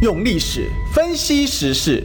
[0.00, 2.02] 用历史分析时事，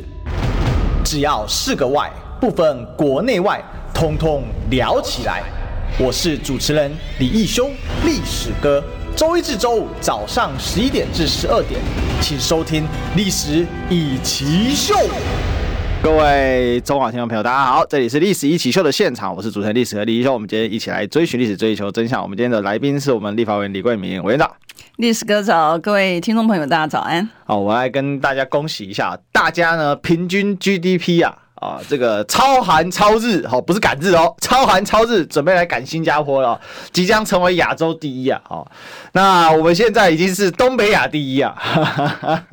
[1.01, 2.11] 只要是个“外”，
[2.41, 5.41] 不分国内外，通通聊起来。
[5.97, 7.69] 我是主持人李义修，
[8.03, 8.83] 历史哥。
[9.15, 11.79] 周一至周五早上十一点至十二点，
[12.19, 12.83] 请收听
[13.15, 14.93] 《历史一起秀》。
[16.03, 20.33] 各位中广听众朋友，大家好，这里是历史一起秀的现场，我是主持人历史哥李一修。
[20.33, 22.21] 我们今天一起来追寻历史，追求真相。
[22.21, 24.51] 我们今天的来宾是我们立法委员李贵敏委员长。
[24.97, 27.27] 历史歌手，各位听众朋友，大家早安。
[27.45, 36.57] 好，我来跟大家恭喜一下，大家呢平均 GDP 啊啊这个超韩超日，好，不是赶日哦，超韩超日准备来赶新加坡了，
[36.93, 38.39] 即将成为亚洲第一啊！
[38.47, 38.71] 好，
[39.11, 41.53] 那我们现在已经是东北亚第一啊，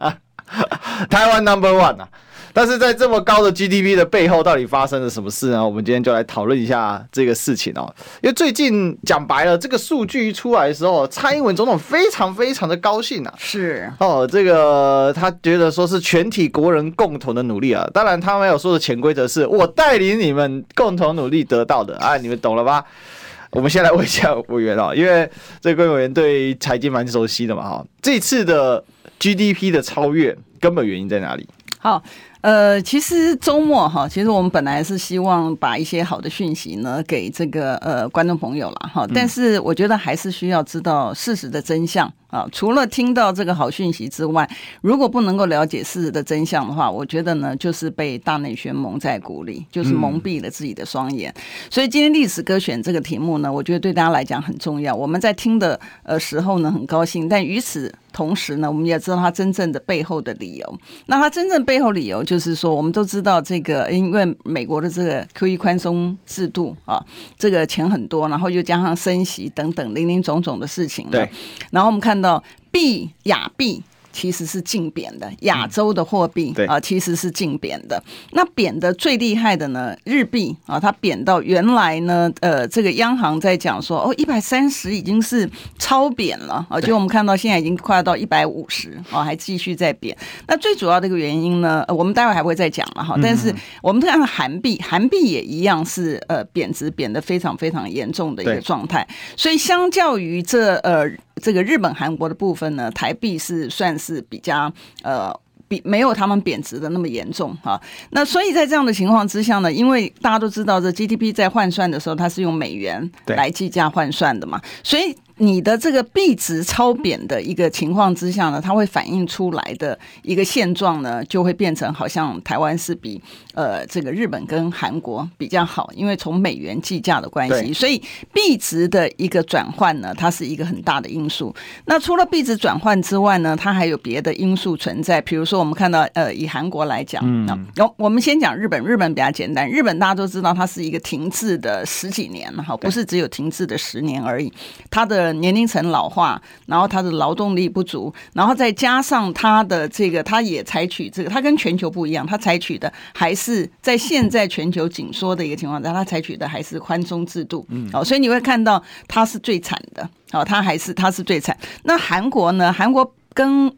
[1.08, 2.08] 台湾 Number One 啊。
[2.52, 5.64] 但是在这么高的 GDP 的背后，到底发生了什么事呢？
[5.64, 7.92] 我们今天就来讨论一下这个事情哦。
[8.22, 13.34] 因为最近讲白了，这个数据一出来的时候，蔡英文总统非常非常的高兴啊。
[13.38, 17.88] 是哦，这个他觉得说是全体国人共同的努力啊。
[17.94, 22.16] 当然，他没有说的潜规则是我带领你们共同努力得到的啊。
[22.16, 22.84] 你们懂了吧？
[23.52, 27.84] 我们先来问一下委员哦，因为这个委员对财经蛮熟悉的嘛哈。
[28.00, 28.82] 这次的
[29.18, 31.46] GDP 的超越根本原因在哪里？
[31.78, 32.02] 好。
[32.42, 42.48] 呃，其实周末哈，其实我们本来是希望把一些好的讯息呢给这个呃观众朋友了哈，但是我觉得还是需要知道事实的真相啊。
[42.50, 51.32] 除了听到这个好讯息之外，如果不能够了解事实的真相的话，我觉得呢就是被大内宣蒙在鼓里，就是蒙蔽了自己的双眼。
[51.70, 54.92] 所以今天历史歌选这个题目呢，我觉得对大家来讲很重要。
[54.92, 60.78] 我们在听的呃时候呢很高兴，但与此同时呢，我们也知道它真正的背后的理由。
[61.06, 67.02] 那它真正背后理由就是说，我们都知道这个，因为美国的这个 QE 宽松制度啊，
[67.38, 71.06] 这个钱很多，然后又加上升息等等零零总总的事情。
[71.10, 71.28] 对。
[71.70, 73.82] 然后我们看到币亚币。
[74.14, 77.98] 其实是竞贬的，亚洲的货币啊，其实是竞贬的。
[78.32, 90.14] 那贬的最厉害的呢，日币啊，它贬到原来呢，呃，这个央行在讲说，哦，一百三十已经是超贬了啊，就我们看到现在已经快要到一百五十啊，还继续在贬。
[90.46, 93.16] 那最主要的一个原因呢，我们待会还会再讲了哈。
[93.22, 93.50] 但是
[93.80, 99.08] 我们看到韩币，韩币也一样是呃贬值贬得非常非常严重的一个状态。
[99.38, 101.10] 所以相较于这呃。
[101.40, 104.72] 这个日本、韩国的部分呢，台币是算是比较
[105.02, 105.32] 呃，
[105.68, 107.80] 比没有他们贬值的那么严重哈。
[108.10, 115.16] 那所以在这样的情况之下呢，因为大家都知道这 GDP 在换算的时候，它是用美元来计价换算的嘛，所以。
[115.42, 123.20] 你的这个币值超贬的一个情况之下呢，它会反映出来的一个现状呢，就会变成好像台湾是比
[123.54, 128.00] 呃这个日本跟韩国比较好，因为从美元计价的关系，所以
[128.32, 131.52] 币值的一个转换呢，它是一个很大的因素。
[131.86, 144.52] 那除了币值转换之外呢，它还有别的因素存在，比如说我们看到呃以韩国来讲，嗯，那我们先讲日本，日本比较简单，日本大家都知道它是一个停滞的十几年了哈，不是只有停滞的十年而已，
[144.88, 145.31] 它的。
[145.34, 157.66] 年龄层老化，然后它的劳动力不足，然后再加上它的这个，它也采取这个，它跟全球不一样，它采取的还是在现在全球紧缩的一个情况下，它采取的还是宽松制度。
[157.70, 161.56] 嗯，哦，所以你会看到它是最惨的，哦，它还是它是最惨。
[161.84, 162.72] 那韩国呢？
[162.72, 163.72] 韩国跟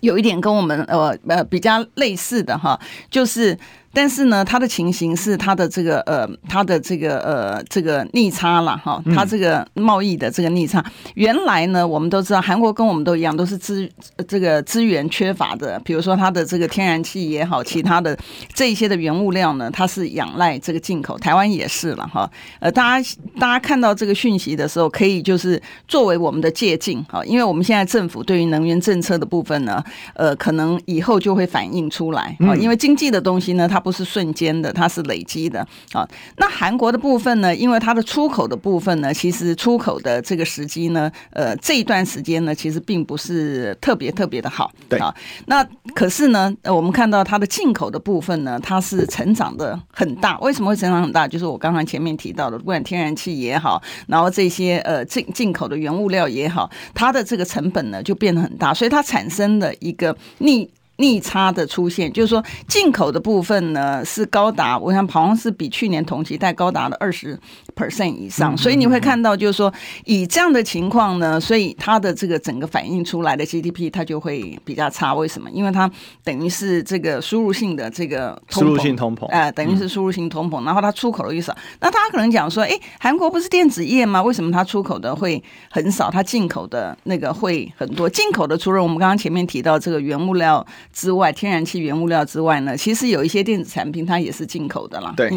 [0.00, 2.78] 有一点跟我们呃呃比较类似的哈，
[3.10, 3.58] 就是。
[3.92, 10.84] 但是呢，它的情形是它的这个呃，它的这个呃，这个逆差了哈，它这个贸易的这个逆差，
[11.14, 13.88] 原来呢，我们都知道韩国跟我们都一样，都是资
[14.26, 18.16] 这个资源缺乏的，比如说它的这个天然气也好，其他的
[18.52, 22.30] 这一些的原物料呢，它是仰赖这个进口，台湾也是了哈。
[22.60, 29.82] 呃，大家大家看到这个讯息的时候，可以就是作为我们的借鉴哈，因为我们现在政府对于能源政策的部分呢，
[30.14, 35.60] 呃，可能以后就会反映出来啊，因为经济的东西呢，它它不是瞬间的，它是累积的
[35.92, 36.04] 啊。
[36.38, 37.54] 那韩国的部分呢？
[37.54, 44.72] 因为它的出口的部分呢，其实出口的这个时机呢，呃，这一段时间呢，其实并不是特别特别的好。
[44.88, 45.14] 对啊。
[45.46, 50.36] 那可是呢，我们看到它的进口的部分呢，它是成长的很大。
[50.40, 51.28] 为什么会成长很大？
[51.28, 60.68] 就是我刚刚前面提到的，不管天然气也好，然后这些呃进进口的原物料也好，它的这个成本呢就变得很大，所以它产生了一个逆。
[60.98, 67.38] 逆差的出现，就是说进口的部分呢是高达，我想好像是比去年同期带高达了二十
[67.74, 69.72] percent 以上，所以你会看到就是说
[70.04, 75.14] 以这样的情况呢，所以它的这个整个反映出来的 GDP 它就会比较差。
[75.14, 75.50] 为什么？
[75.50, 75.90] 因为它
[76.22, 84.22] 等于是这个输入性的这个输入性通膨，呃，等于是输入性通膨，然后它出口的越少，那大家可能讲说，哎，韩国不是电子业吗？
[84.22, 88.10] 为什么它出口的会很少，它进口的那个会很多？
[88.10, 95.12] 进口的除了我们刚刚前面提到这个原物料之外，天然气原物料之外呢，其实有一些电子产品它也是进口的啦。
[95.16, 95.30] 对，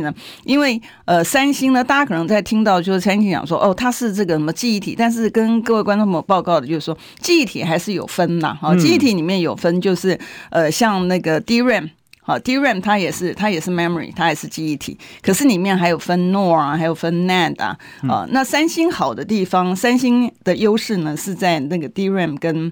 [0.43, 10.19] 因为呃，三星呢，大家可能在听到就是三星讲说，哦，它是这个什么记忆体，但是跟各位观众朋友报告的就是说，记忆体还是有分呐，哈，记忆体里面有分，就是
[10.49, 11.89] 呃，像那个 DRAM。
[12.23, 14.95] 好，DRAM 它也是，它也是 memory，它也是记忆体。
[15.23, 17.75] 可是里面还有分 NOR 啊，还有分 NAND 啊。
[18.07, 22.71] 啊，那三星好的地方，三星的优势呢是在那个 DRAM 跟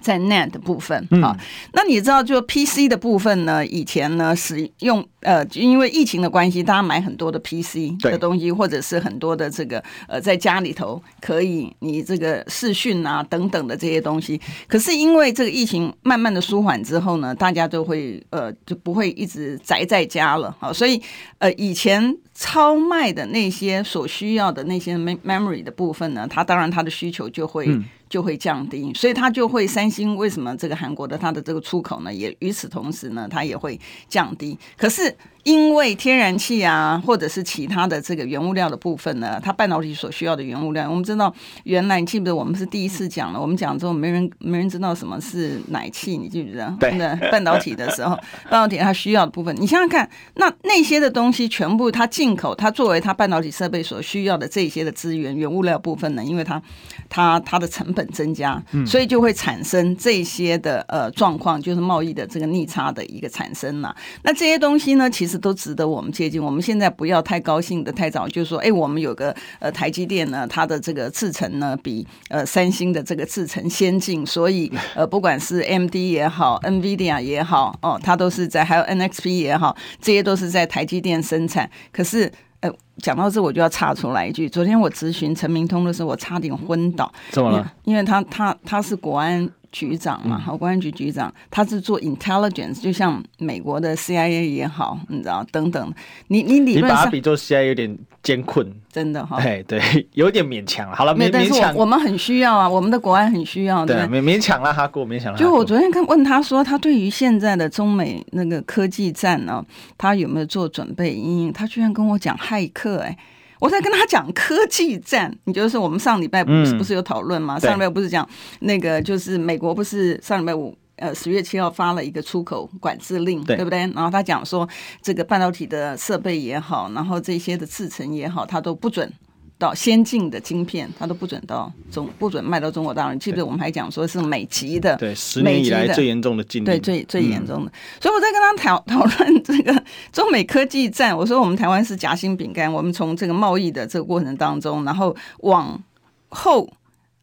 [0.00, 0.96] 在 Net 的部分。
[1.22, 1.36] 啊，
[1.72, 3.64] 那你知道就 PC 的部分呢？
[3.66, 5.06] 以前呢使用。
[5.20, 14.40] 呃，就因为疫情的关系，大家买很多的 PC 的东西，或者是很多的这个呃，在家里头可以你这个视讯啊等等的这些东西。
[14.68, 21.02] 可是因为这个疫情慢慢的舒缓之后呢，大家都会呃就不会一直宅在家了啊，所以
[21.38, 27.68] 呃以前超卖的那些所需要的那些 memory 的部分呢，它当然它的需求就会
[28.08, 34.58] 就会降低，所以他就会三星为什么这个韩国的它的这个出口呢，也与此同时呢，它也会降低。
[34.76, 35.16] 可是。
[35.44, 41.32] 因为天然气啊，或者是其他的这个原物料的部分呢，它半导体所需要的原物料，我们知道，
[41.64, 43.40] 原来你记不记得我们是第一次讲了？
[43.40, 46.76] 我们讲之后，没人没人知道什么 是奶气，你记不记得？
[46.78, 48.14] 对，半导体的时候，
[48.50, 56.60] 半导体它需要的部分，你想想看，那那些的东西全部它进口，它作为它半导体设备所需要的这些的资源原物料部分呢，因为它
[57.08, 63.96] 它它的成本增加，所以就会产生这些的呃状况，就是贸易的这个逆差的一个产生了。
[64.22, 65.27] 那这些东西呢，其实。
[65.36, 66.40] 都值得我们接近。
[66.40, 81.68] 我们现在不要太高兴的太早，就是说，哎，我们有个呃台积电呢，它的这个制程呢比呃三星的这个制程先进，所以呃不管是 MD 也好，NVIDIA 也好，哦，它都是在还有 NXP 也好，这些都是在台积电生产。
[81.90, 82.30] 可是
[82.60, 82.70] 呃
[83.02, 87.12] 讲到这，我就要插出来一句，昨天我咨询陈明通的时候，我差点昏倒。
[87.30, 87.72] 怎么了？
[87.84, 89.48] 因为他他他是国安。
[89.70, 95.92] 局长嘛，好，国安局局长，他是做 intelligence，就像美国的 CIA 也好，你知道，等等。
[96.28, 99.36] 你你理论上，你把它比作 CIA 有点艰困，真的哈。
[99.36, 99.78] 哎，对，
[100.14, 100.90] 有点勉强。
[100.90, 101.76] 好了，勉勉强。
[101.76, 103.84] 我们很需要啊，我们的国安很需要。
[103.84, 105.38] 对，勉勉强了哈，过勉强了。
[105.38, 109.62] 就我昨天看问他说，他对于现在的中美那个科技战呢，
[109.98, 111.20] 他有没有做准备？
[111.52, 113.16] 他居然跟我讲骇客，哎。
[113.60, 117.56] 我在跟他讲科技战，你就是我们上礼拜不是不是有讨论吗？
[117.56, 118.24] 嗯、上礼拜不是讲
[118.60, 123.80] 那个就是美国不是上礼拜五呃十月七号发了一个出口管制令，对，对不对？
[123.80, 124.68] 然后他讲说
[125.02, 129.12] 这个半导体的设备也好，然后这些的制程也好，他都不准。
[129.58, 133.18] 到先进的晶片，它都不准到中，不准卖到中国大陆。
[133.18, 137.72] 记不记得我们还讲说是美籍的，对，十年以来最严重的禁令，对，最最严重的。
[138.00, 139.82] 所以我在跟他讨讨论这个
[140.12, 145.82] 中美科技战，我说我们台湾是夹心饼干，我们从这个贸易的这个过程当中，然后往
[146.28, 146.70] 后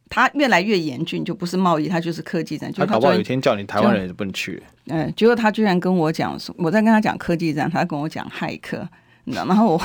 [0.09, 2.69] 它越来越严峻，就不是贸易，它就是科技战。
[2.69, 4.61] 就他搞不好有一天叫你台湾人就不能去。
[4.87, 8.85] 嗯，结果他居然跟我讲说，我在跟他讲科技战，他跟我讲骇客。
[9.25, 9.81] 然后我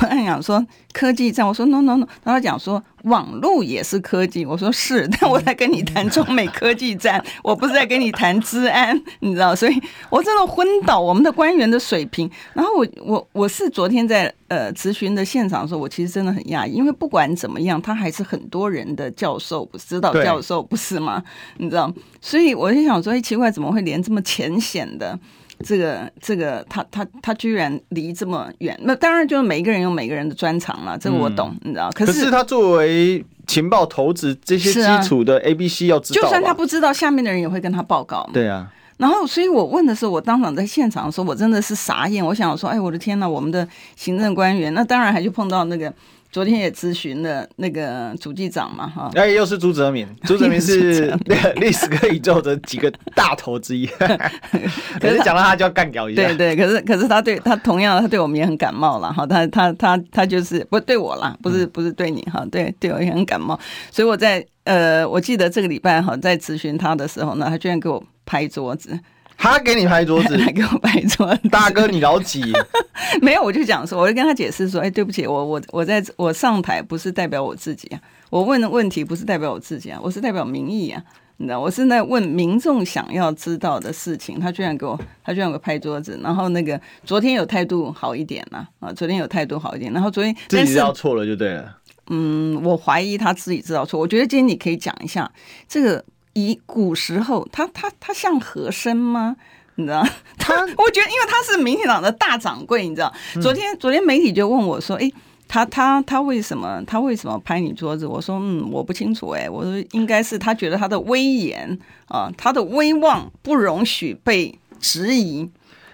[0.00, 12.30] 我在讲说科技战，我说 no no no，然后他讲说网络也是科技，我说是，但我在跟你谈中美科技战，我不是在跟你谈治安，你知道，所以我真的昏倒我们的官员的水平。
[12.52, 21.22] 然后我我我是昨天在呃咨询的现场的时候，我其实真的很讶异，因为不管怎么样，他还是很多人的教授，指导教授不是吗？
[21.58, 25.18] 你知道，所以我就想说，哎，奇怪，怎么会连这么浅显的？
[25.64, 31.90] 这个这个，他他他居然离这么远，那当然就是每一个人有每个人的专长了，这个我懂，嗯、你知道。
[31.94, 38.28] 可是，可是他作为情报头子，这些基础的 A B C 要知道，啊，就算他不知道，下面的人也会跟他报告。
[38.32, 38.70] 对啊。
[38.96, 42.24] 然后，所以我问的时候，我当场在现场的时候，我真的是傻眼。
[42.24, 43.66] 我想说，哎，我的天呐，我们的
[43.96, 45.92] 行政官员，那当然还就碰到那个。
[46.34, 53.86] 昨天也咨询了那个主计长嘛，哈，哎，又是朱泽民， 朱泽民是那个 历史跟宇宙的几个大头之一，
[55.00, 63.56] 可是讲到他就要干掉一下，对对，可是可是他对他同样他对我们也很感冒了哈，他他他他就是不对我啦，不是不是对你哈，对对我也很感冒，
[63.92, 68.98] 所以我在呃，我记得这个礼拜哈，在咨询他的时候呢，他居然给我拍桌子。
[69.44, 72.42] 他给你拍桌子， 他给我拍桌子，大哥你老几？
[73.20, 81.02] 没有，我就讲说，我就跟他解释说，哎，对不起，我我我在我上台不是代表我自己啊，我问的问题不是代表我自己啊，我是代表民意啊。
[81.36, 91.76] 你知道，我是在问民众想要知道的事情，他居然给我，他居然给我拍桌子，然后那个昨天有态度好一点了啊，昨天有态度好一点，然后昨天自己知道错了就对了。
[92.08, 93.98] 嗯，我怀疑他自己知道错。
[93.98, 95.30] 我觉得今天你可以讲一下
[95.68, 99.34] 这个，以古时候他他他像和珅吗？
[99.76, 100.06] 你知道
[100.38, 100.54] 他？
[100.78, 103.12] 我觉得因为他是民进党的大掌柜，你知道，
[103.42, 105.10] 昨天昨天媒体就问我说，哎。
[105.46, 108.06] 他他他为什么他为什么拍你桌子？
[108.06, 109.48] 我说嗯，我不清楚哎、欸。
[109.48, 115.48] 我说应该是他觉得他的威严啊，他的威望不容许被质疑。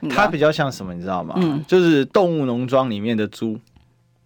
[0.08, 1.34] 他比较像什么，你知道吗？
[1.36, 3.58] 嗯，就是《动物农庄》里面的猪。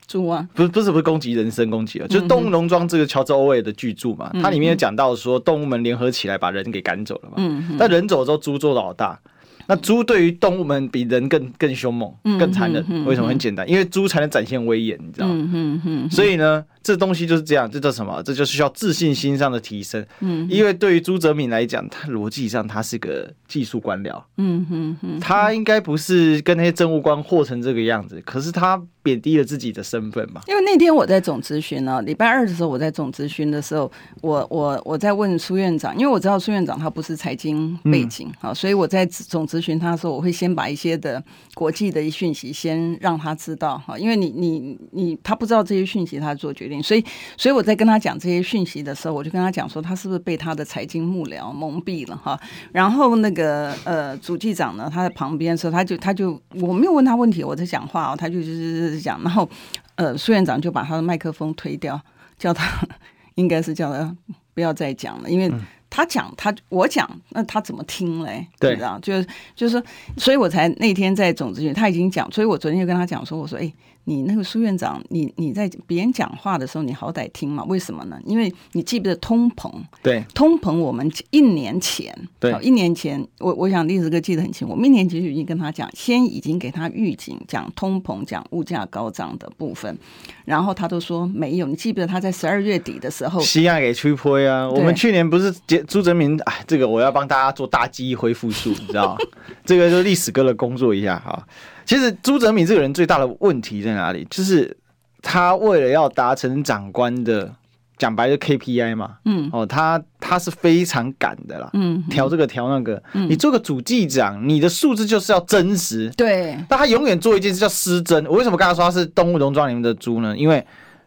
[0.07, 7.35] 猪啊，不是不是不是攻击人身攻击了，就是《动物农庄》这个乔治欧威尔的巨著嘛，它里面有讲到说动物们联合起来把人给赶走了嘛。
[7.39, 9.19] 嗯，但人走了之后，猪做老大。
[9.67, 13.29] 那猪对于动物们比人更更凶猛、更残忍，为什么？
[13.29, 16.09] 很简单，因为猪才能展现威严，你知道吗？
[16.11, 16.65] 所以呢。
[16.85, 18.23] 这东西就是这样，这叫什么？
[18.23, 20.07] 这就是需要自信心上的提升。
[20.21, 24.23] 嗯，因为对于朱泽敏来讲，他逻辑上他是个技术官僚。
[24.37, 30.43] 嗯哼哼，他应该不是跟那些政务官和成这个样子，可是他贬低了自己的身份嘛。
[30.47, 41.23] 因为那天我在总咨询呢，礼拜二的时候我在总咨询的时候，我我我在问苏院长，因为我知道苏院长他不是财经背景啊，所以我在总咨询他的时候，我会先把一些的
[41.55, 46.74] 国际的讯息先让他知道哈，因为你你你他不知道这些讯息，他做决定。
[46.83, 47.05] 所以，
[47.37, 52.39] 所以我在跟他讲这些讯息的时候，我就跟他讲说，他是不是被他的财经幕僚蒙蔽了哈？
[52.73, 59.49] 然后那个呃，主记长呢，他在旁边的时候，他就他就我没有问他问题，我在讲话哦，他就就是讲，然后
[59.97, 62.01] 呃，苏院长就把他的麦克风推掉，
[62.39, 62.87] 叫他
[63.35, 64.17] 应该是叫他
[64.55, 65.53] 不要再讲了，因为
[65.91, 68.47] 他讲他我讲，那他怎么听嘞？
[68.59, 69.83] 对，知道就是就是说，
[70.17, 73.73] 所以我才那天在总咨询，他已经讲，所以我昨天就跟他讲说，我说哎。
[74.05, 77.65] 你那个苏院长，你你在别人讲话的时候，你好歹听嘛？
[77.65, 78.19] 为什么呢？
[78.25, 79.73] 因为你记不得通膨？
[80.03, 89.97] 对，通膨，我们一年前，对，一年前，我我想历史哥记得很清楚，我们一年前就已经跟他讲，先已经给他预警，讲通膨，讲物价高涨的部分，
[90.45, 91.67] 然后他都说没有。
[91.67, 94.69] 你记不得他在十二月底的时候，西亚给吹破呀？
[94.69, 95.53] 我们去年不是
[95.87, 96.39] 朱泽民？
[96.43, 99.19] 哎，这个我要帮大家做大记忆恢复术，你知道吗？
[99.65, 101.47] 这个就是历史哥的工作一下哈。
[101.85, 104.27] 其实朱泽敏这个人最大的问题在哪里？
[104.31, 104.77] 就是
[105.23, 107.51] 他为了要达成长官的
[107.97, 118.27] 讲白的 KPI 嘛，嗯，哦，他他是非常赶的啦，嗯，调这个调那个，嗯，你做个主计长，你的数字就是要真实，对，但他永远做一件事叫失真。
[118.27, 120.37] 我为什么刚才说他是动物农庄里面的猪呢？
[120.37, 120.65] 因为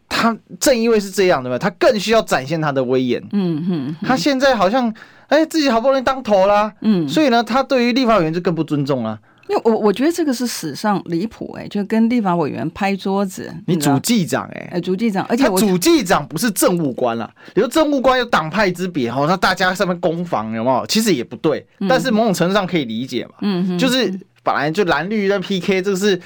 [0.08, 4.92] 他正因为是这样的嘛，他更需要展现他的威严，嗯嗯，他现在好像
[5.28, 9.20] 哎自己好不容易当头啦，嗯，所以呢，他对于立法委员就更不尊重了。
[9.50, 13.54] 因为我我觉得这个是史上离谱哎，就跟立法委员拍桌子。
[13.66, 20.86] 你主计长哎，哎主计长，而且我主计长不是政务官啦，比如政务官有党派之别哈，那大家上面攻防有没有？
[20.88, 23.36] 其实也不对，但是某种程度上可以理解嘛。
[23.42, 24.12] 嗯，就是
[24.44, 26.20] 本来就蓝绿在 PK，这个是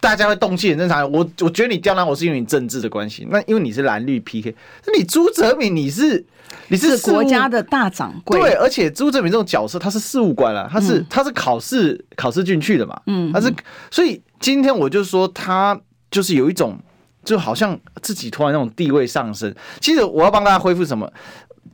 [0.00, 1.02] 大家会动气很正常。
[1.10, 4.54] 我我觉得你刁难我是因为你政治的关系，那因为你是蓝绿 PK，
[4.86, 6.24] 那你朱泽敏你是。
[6.66, 13.52] 你是，是国家的大掌柜，对，而且朱泽敏这种角色，他是事务官啊，他是、嗯、他是考试考试进去的嘛，嗯，他是，
[13.90, 15.80] 所以今天我就说他
[16.12, 16.78] 就是有一种，
[17.24, 19.52] 就好像自己突然那种地位上升。
[19.80, 21.12] 其实我要帮大家恢复什么？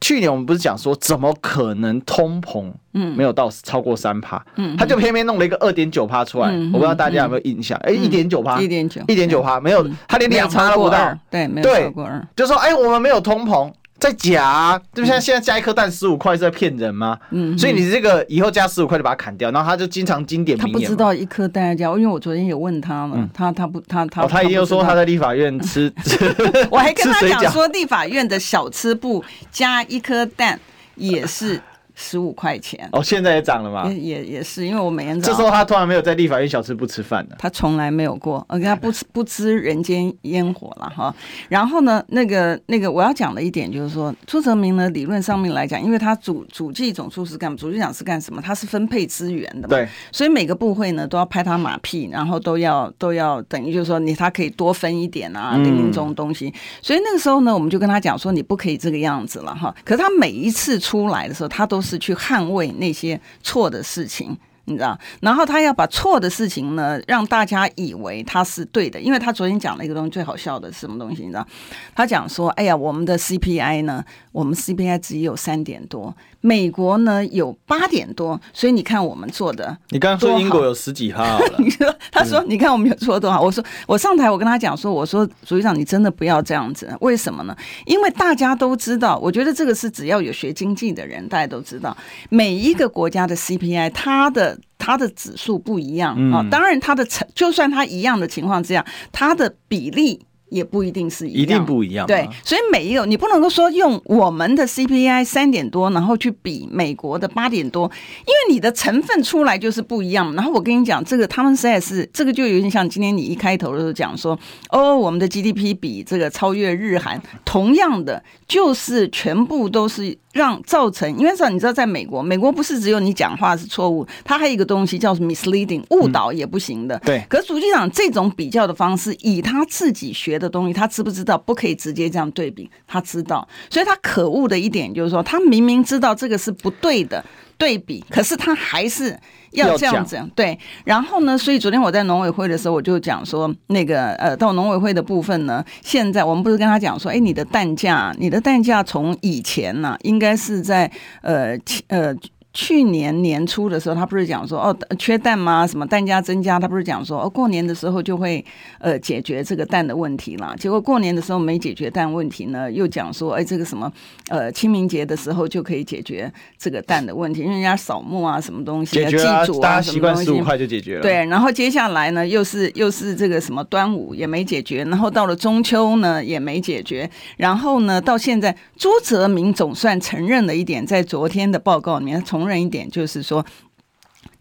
[0.01, 7.79] 去年我们不是讲说，怎么可能通膨，嗯，没有到超过三趴，嗯，他就偏偏弄了一个二点九趴出来，嗯、我不知道大家有没有印象？
[7.83, 13.73] 哎、嗯，一点九趴，一点九，一点九趴，没有，他连两趴都不到，对，没有超过二，就说哎，我们没有通膨。
[13.99, 17.19] 在假、啊，就像现在加一颗蛋十五块是在骗人吗？
[17.31, 20.57] 嗯，所以你这个以后加十五块就把它砍掉，然后他就经常经典。
[20.57, 25.93] 他不知道一颗蛋要加，因为我昨天有问他嘛，他他不他他、哦、他一定说他在立法院吃，
[26.71, 30.61] 我还跟他讲说立法院的小吃部加一颗蛋
[30.95, 31.61] 也是。
[31.99, 33.89] 十五块钱哦，现在也涨了吗？
[33.89, 41.13] 也也也是，因为我每天这时候他突然没有在立法院小吃不吃饭的，他从来没有过，而且他不吃不知人间烟火了哈。
[41.49, 48.43] 然后呢，那个那个我要讲的一点就是说，朱泽明呢，理论上面来讲，因为他主主计总处是干主计长是干什么？
[48.43, 56.53] 他是分配资源的嘛，对，所以每个部会呢都要拍他马屁，然后都要都要等于就是说你他可以多分一点啊，零零这种东西。
[56.83, 59.75] 所以那个时候呢，我们就跟他讲说，你不可以这个样子了哈。
[59.83, 61.86] 可是他每一次出来的时候，他都是。
[61.87, 64.99] 是去捍卫那些错的事情，你知道？
[65.21, 69.01] 然后他要把错的事情呢，让大家以为他是对的。
[69.01, 71.23] 因为他昨天讲了一个东西，最好笑的是什么东西？
[71.23, 71.47] 你知道？
[71.95, 76.15] 他讲说：“哎呀，我们的 CPI 呢，我们 CPI 只有三点多。”
[76.47, 79.77] 美国呢有八点多，所以你看我们做的。
[79.89, 83.41] 你刚刚说英国有十几趴， 你说他说你看我们有做多少？
[83.41, 87.57] 我说我上台我跟他讲说，我说主席长你真的不要这样子，为什么呢？
[87.85, 91.97] 因为大家都知道，我觉得这个是只要有学经济的人，大家都知道，
[92.31, 96.47] 每一个国家的 CPI 它的它的指数不一样啊、哦。
[96.49, 100.25] 当然它的成就算它一样的情况之下，它的比例。
[100.49, 102.07] 也不一定是一样，一定不一样。
[102.07, 107.91] 对，所以每一个你不能够说用我们的 CPI 三点多，然后去比美国的八点多，
[108.27, 110.35] 因为你的成分出来就是不一样。
[110.35, 114.39] 然后我跟你讲，这个他们实在是这个就有点像今天你一开头的时候讲说，
[114.71, 120.17] 哦，我们的 GDP 比这个超越日韩，同样的就是全部都是。
[120.37, 126.95] 让造成，因为说你知道，在美国，美国不是只有你讲话是错误，它还有一个东西叫 misleading，误导也不行的。
[126.97, 127.27] 嗯、对。
[127.29, 132.71] 可是主机长这种比较的方式，以他自己学的东西，他知不知道不可以直接这样对比？
[132.87, 137.25] 他知道，所以他可恶的一点就是说，他明明知道这个是不对的。
[137.59, 139.19] 对比，可是他还是
[139.53, 140.59] 要这样子，对。
[140.85, 150.91] 然后呢，所以昨天我在农委会的时候，我就讲说，那个呃，到农委会的部分呢，现在我们不是跟他讲说，哎，你的蛋价，你的蛋价从以前呢、啊，应该是在
[151.23, 151.59] 呃
[151.89, 152.15] 呃。
[152.57, 155.67] 去年年初的时候，他不是讲说哦，缺蛋吗？
[155.67, 156.59] 什么蛋价增加？
[156.59, 158.43] 他不是讲说哦，过年的时候就会
[158.79, 160.55] 呃解决这个蛋的问题了。
[160.59, 163.93] 结果过年的时候没解决蛋问题呢，又讲说哎，这个什么
[164.31, 171.03] 呃清明节的时候就可以解决这个蛋的问题，因为人家扫墓啊，什么东西啊，祭祖啊，什么东西，大家习惯十五块就解决了。
[171.03, 182.46] 对，然后接下来呢，又是又是这个什么端午也没解决，然后到了中秋呢也没解决，然后呢到现在朱泽明总算承认了一点，在昨天的报告里面从。
[182.55, 183.45] 一点就是说，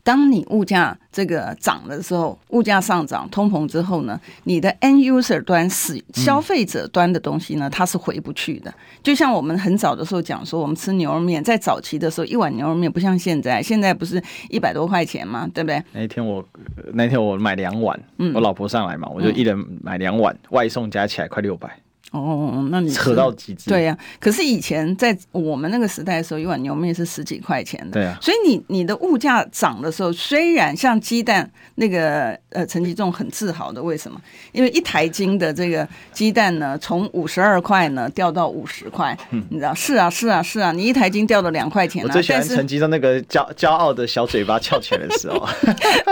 [0.04, 8.72] 当你物价这个涨的时候，物价上涨、通膨之后呢，你的 end user 端是消费者端的东西呢，它是回不去的。
[9.02, 15.50] 就像我们很早的时候讲说，我们吃牛肉面，在早期的时候，一碗牛肉面不像现在，现在不是一百多块钱嘛？
[15.54, 15.84] 对不对？
[15.94, 16.46] 那天我
[16.94, 21.80] 那天我买两碗，嗯我老婆上来嘛，我就一人买两碗，外送加起来快六百。
[22.12, 23.70] 哦，那你扯到极致。
[23.70, 27.92] 对呀、啊，可是以前在我们那个时代的时候，一碗牛面是十几块钱的。
[27.92, 34.22] 对啊，所以你你的物价涨的时候，虽然像鸡蛋那个呃陈吉仲很自豪的，为什么？
[34.52, 39.74] 因为一台斤的这个鸡蛋呢，从五十二块呢掉到五十块，嗯，你知道？
[39.74, 42.06] 是啊，是啊，是啊，你一台斤掉了两块钱、啊。
[42.08, 45.46] 我最喜欢陈吉仲那个骄骄傲的小嘴巴翘起来的时候。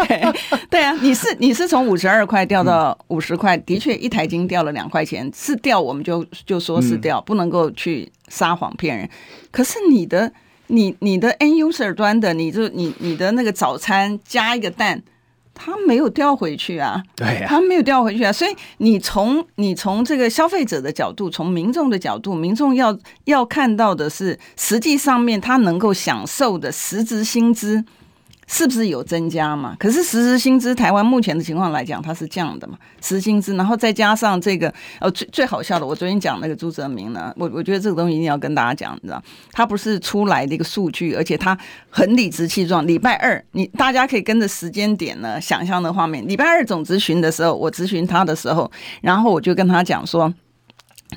[0.07, 0.33] 对
[0.69, 5.93] 对啊，你是你是从五十二块掉到五十块，的确一台斤掉了两块钱，是掉我。
[5.93, 9.07] 们就就说是掉，不能够去撒谎骗人。
[9.51, 10.33] 可是你的
[10.65, 15.03] 你你的 end user 端的，你就你你的那个早餐加一个蛋，
[15.53, 18.31] 它没有调回去啊，对呀，它没有调回去啊。
[18.31, 27.85] 所以你从你从这个消费者的角度，从民众的角度，民众要要看到的是，实际上面他能够享受的实质薪资。
[28.53, 29.75] 是不是有增加嘛？
[29.79, 32.77] 可是实时薪资，台湾目前的情况来讲，它是降的嘛？
[33.01, 39.19] 实薪资，然后再加上这个，呃，最最好笑的，我昨天讲那个朱泽明呢，我我觉得这个东西一定要跟大家讲，你知道，
[39.51, 41.57] 他不是出来的一个数据，而且他
[41.89, 42.85] 很理直气壮。
[42.85, 46.23] 礼拜二，你大家可以跟着时间点呢，想象的画面。
[46.27, 50.31] 礼拜二总咨询的时候，我咨询他的时候，然后我就跟他讲说。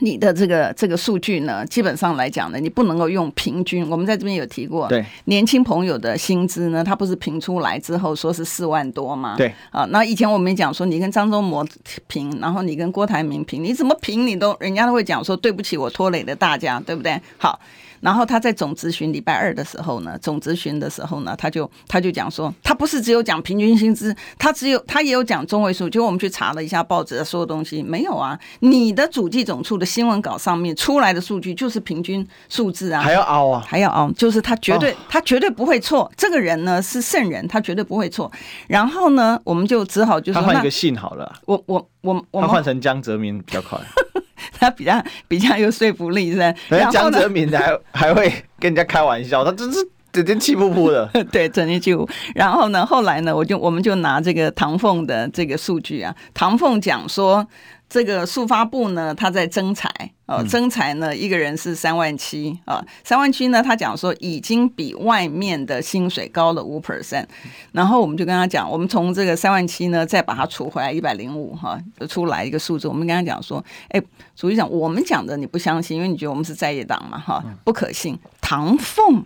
[0.00, 3.88] 你的这个这个数据呢，基本上来讲呢，你不能够用平均。
[3.88, 9.36] 我们在这边有提过，对年轻朋友的薪资呢，他不是评出来之后说是四万多吗？
[9.38, 11.66] 对啊，那以前我们讲说，你跟张忠谋
[12.06, 17.20] 评，然后你跟郭台铭评，你怎么评你都人家都会讲说对不起，我拖累了大家，对不对？
[17.38, 17.58] 好。
[18.00, 25.88] 然后他在总咨询礼拜二的时候呢，总咨询的时候呢，他就他就讲说，他不是只有讲平均薪资，他只有他也有讲中位数。
[25.88, 28.38] 结果我们去查了一下报纸的所有东西，没有啊。
[28.60, 36.10] 你的主计总处的新闻稿上面出来的数据就是平均数字啊，还要凹啊，还要凹，就是他绝对、哦、他绝对不会错。
[36.16, 38.30] 这个人呢是圣人，他绝对不会错。
[38.68, 43.78] 然后呢，我们就只好就是他换一个姓好了，我我我我他换成江泽民比较快。
[44.58, 46.54] 他比较比较有说服力，是吧？
[46.90, 49.78] 江泽民还还会跟人家开玩笑，他真是
[50.12, 51.06] 整天气呼呼的。
[51.32, 52.08] 对，整天气呼。
[52.34, 57.46] 然后呢，后来呢，我就我们就拿这个唐凤的这个数据啊，唐凤讲说。
[57.88, 59.88] 这个速发部呢，他在征才
[60.26, 67.24] 哦，征才呢，一个人是三万七啊，三万七呢，他讲说已经比外面的薪水高了五 percent，
[67.70, 74.02] 然后我们就跟他讲，我们从这个三万七呢，再把它除回来一百零五哈，就出来一个数字，我们跟他讲说，哎，
[74.34, 78.18] 主席讲，我们讲的你不相信，因为你觉得我们是在野党嘛哈，不可信。
[78.40, 79.24] 唐凤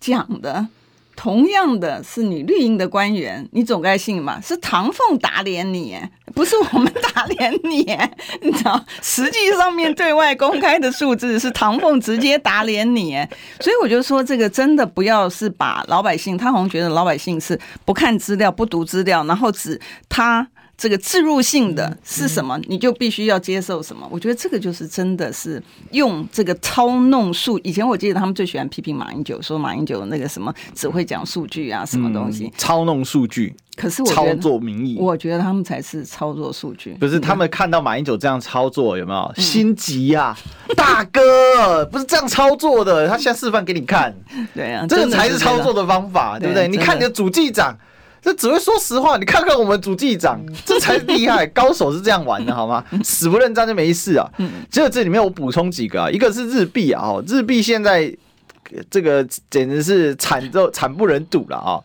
[0.00, 0.68] 讲的。
[1.22, 4.40] 同样的是你绿营的官员，你总该信嘛？
[4.40, 5.96] 是唐凤打脸你，
[6.34, 7.86] 不是我们打脸你，
[8.40, 8.84] 你知道？
[9.00, 13.12] 实际上面对外公开的数字是唐凤直接打脸你，
[13.60, 20.48] 所以我就说这个真的不要是把老百姓，他好像觉得老百姓是不看资料、不读资料，然后只他。
[20.82, 24.04] 这个置入性的是什么，你就必须要接受什么。
[24.10, 27.56] 我觉得这个就是真的是用这个操弄数。
[27.60, 33.54] 以前我记得他们最喜欢批评马英九，说马英九那个什么只会讲数据啊，什么东西操弄数据。
[33.76, 36.94] 可是我操作民意，我觉得他们才是操作数据。
[36.98, 40.36] 不是他们看到马英九这样操作有没有心急呀？
[40.76, 44.12] 大哥不是这样操作的，他现在示范给你看。
[44.52, 46.66] 对啊，这个才是操作的方法，对不对？
[46.66, 47.72] 你看你的主计长。
[48.22, 52.84] 这只会说实话，你看看我们主机长，这才厉害，高手是这样玩的，好吗？
[53.02, 54.30] 死不认账就没事啊。
[54.70, 58.16] 只有这里面我补充几个啊，一个是日币啊，日币现在
[58.88, 61.82] 这个简直是惨都惨不忍睹了啊。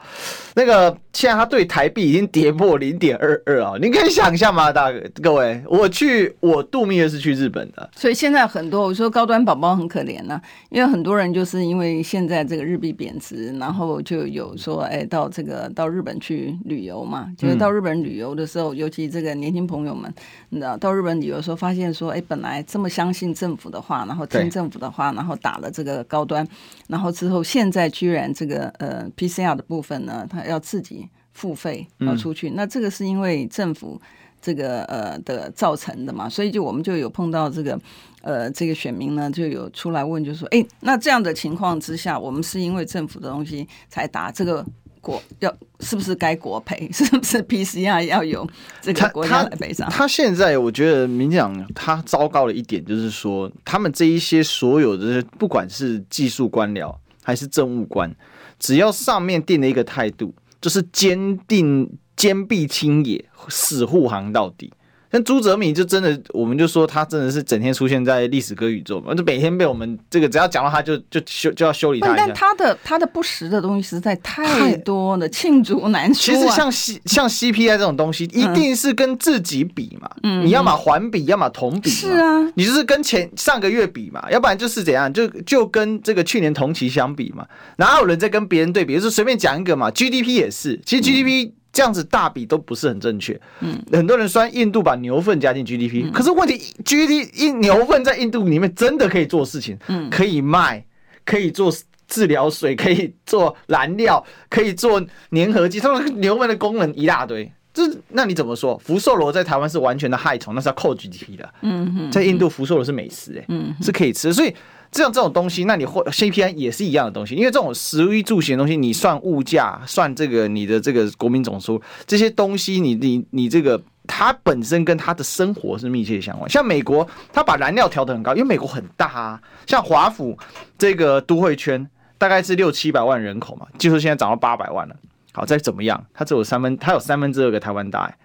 [0.58, 3.74] 那个现在它对台币已经跌破零点二二啊！
[3.80, 4.92] 你可以想象吗，大
[5.22, 5.62] 各位？
[5.70, 10.42] 我去，我度蜜月是去日本的，所以现在很多我说高端宝宝很可怜呐、
[10.72, 20.12] 因为很多人就是因为现在这个日币贬值，然后就有说，哎，到这个到日本去旅游嘛，就是到日本旅游的时候，尤其这个年轻朋友们，
[20.50, 26.48] 你知道到日本旅游的时候，发现说，哎，本来这么相信政府的话，然后听政府的话，然后打了这个高端，
[26.88, 34.02] 然后之后现在居然这个呃 PCR 的部分呢，它要自己付费要出去，嗯、那这个是因为政府
[34.42, 37.80] 这个呃的造成的嘛，所以就我们就有碰到这个
[38.22, 44.66] 呃这个选民呢就有出来问，就说哎，那这样的情况之下，我们是因为政府的东西才打这个
[45.02, 46.90] 国要是不是该国赔？
[46.94, 48.48] 是不是 PCR 要有
[48.82, 49.90] 这个国家来赔偿？
[49.90, 58.12] 他现在我觉得民进党他糟糕的一点就是说，他们这一些所有的不管是技术官僚还是政务官。
[58.60, 64.74] 只要上面定了一个态度，就是坚定坚壁清野，死护航到底。
[65.12, 72.26] 像朱哲敏就真的，我们就说他真的是整天出现在历史歌宇宙嘛，就每天被我们这个只要讲到他就就修就要修理他一下。
[72.26, 76.32] 但他的他的不实的东西实在太多了，罄竹难书。
[76.32, 87.46] 其实像 C 像 CPI 这种东西，一定是跟自己比嘛，嗯，你要么环比，要么同比，是啊，你就是跟前上个月比嘛，要不然就是怎样，就就跟这个去年同期相比嘛，
[87.78, 88.96] 哪有人在跟别人对比？
[88.96, 91.52] 就是随便讲一个嘛，GDP 也是，其实 GDP。
[91.78, 93.40] 这样子大比都不是很正确。
[93.60, 100.84] 嗯，很多人说印度把牛粪加进 GDP，嗯，可是问题 GDP 印牛粪在印度里面真的可以做事情，嗯，可以卖，
[101.24, 101.72] 可以做
[102.08, 107.52] 治疗水，可以做燃料，可以做粘合剂，他们牛粪的功能一大堆。
[107.72, 108.76] 这那你怎么说？
[108.80, 111.48] 福寿螺在台湾是完全的害虫，那是要扣 GDP 的。
[111.62, 114.52] 嗯嗯，在印度福寿螺是美食，欸，哎，嗯，是可以吃的，所以。
[114.90, 126.50] 这样这种东西，那你或 CPI 也是一样的东西，因为这种食衣住行的东西，你算物价，算这个你的这个国民总收这些东西你，你你这个它本身跟它的生活是密切相关。
[126.50, 129.42] 像美国，它把燃料调得很高，因为美国很大啊。
[129.66, 130.38] 像华府
[130.78, 134.96] 这个都会圈大概是六七百万人口嘛，据说现在涨到八百万了。
[135.34, 138.16] 好，再怎么样，它只有三分，它有三分之二个台湾大，欸。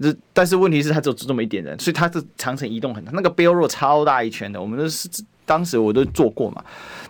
[0.00, 3.10] 这但是问题是它只有这么一点人，所以它是长城移动很大。
[3.12, 5.08] 那个 Belt Road 超大一圈的，我们都是。
[5.48, 6.62] 当时我都做过嘛，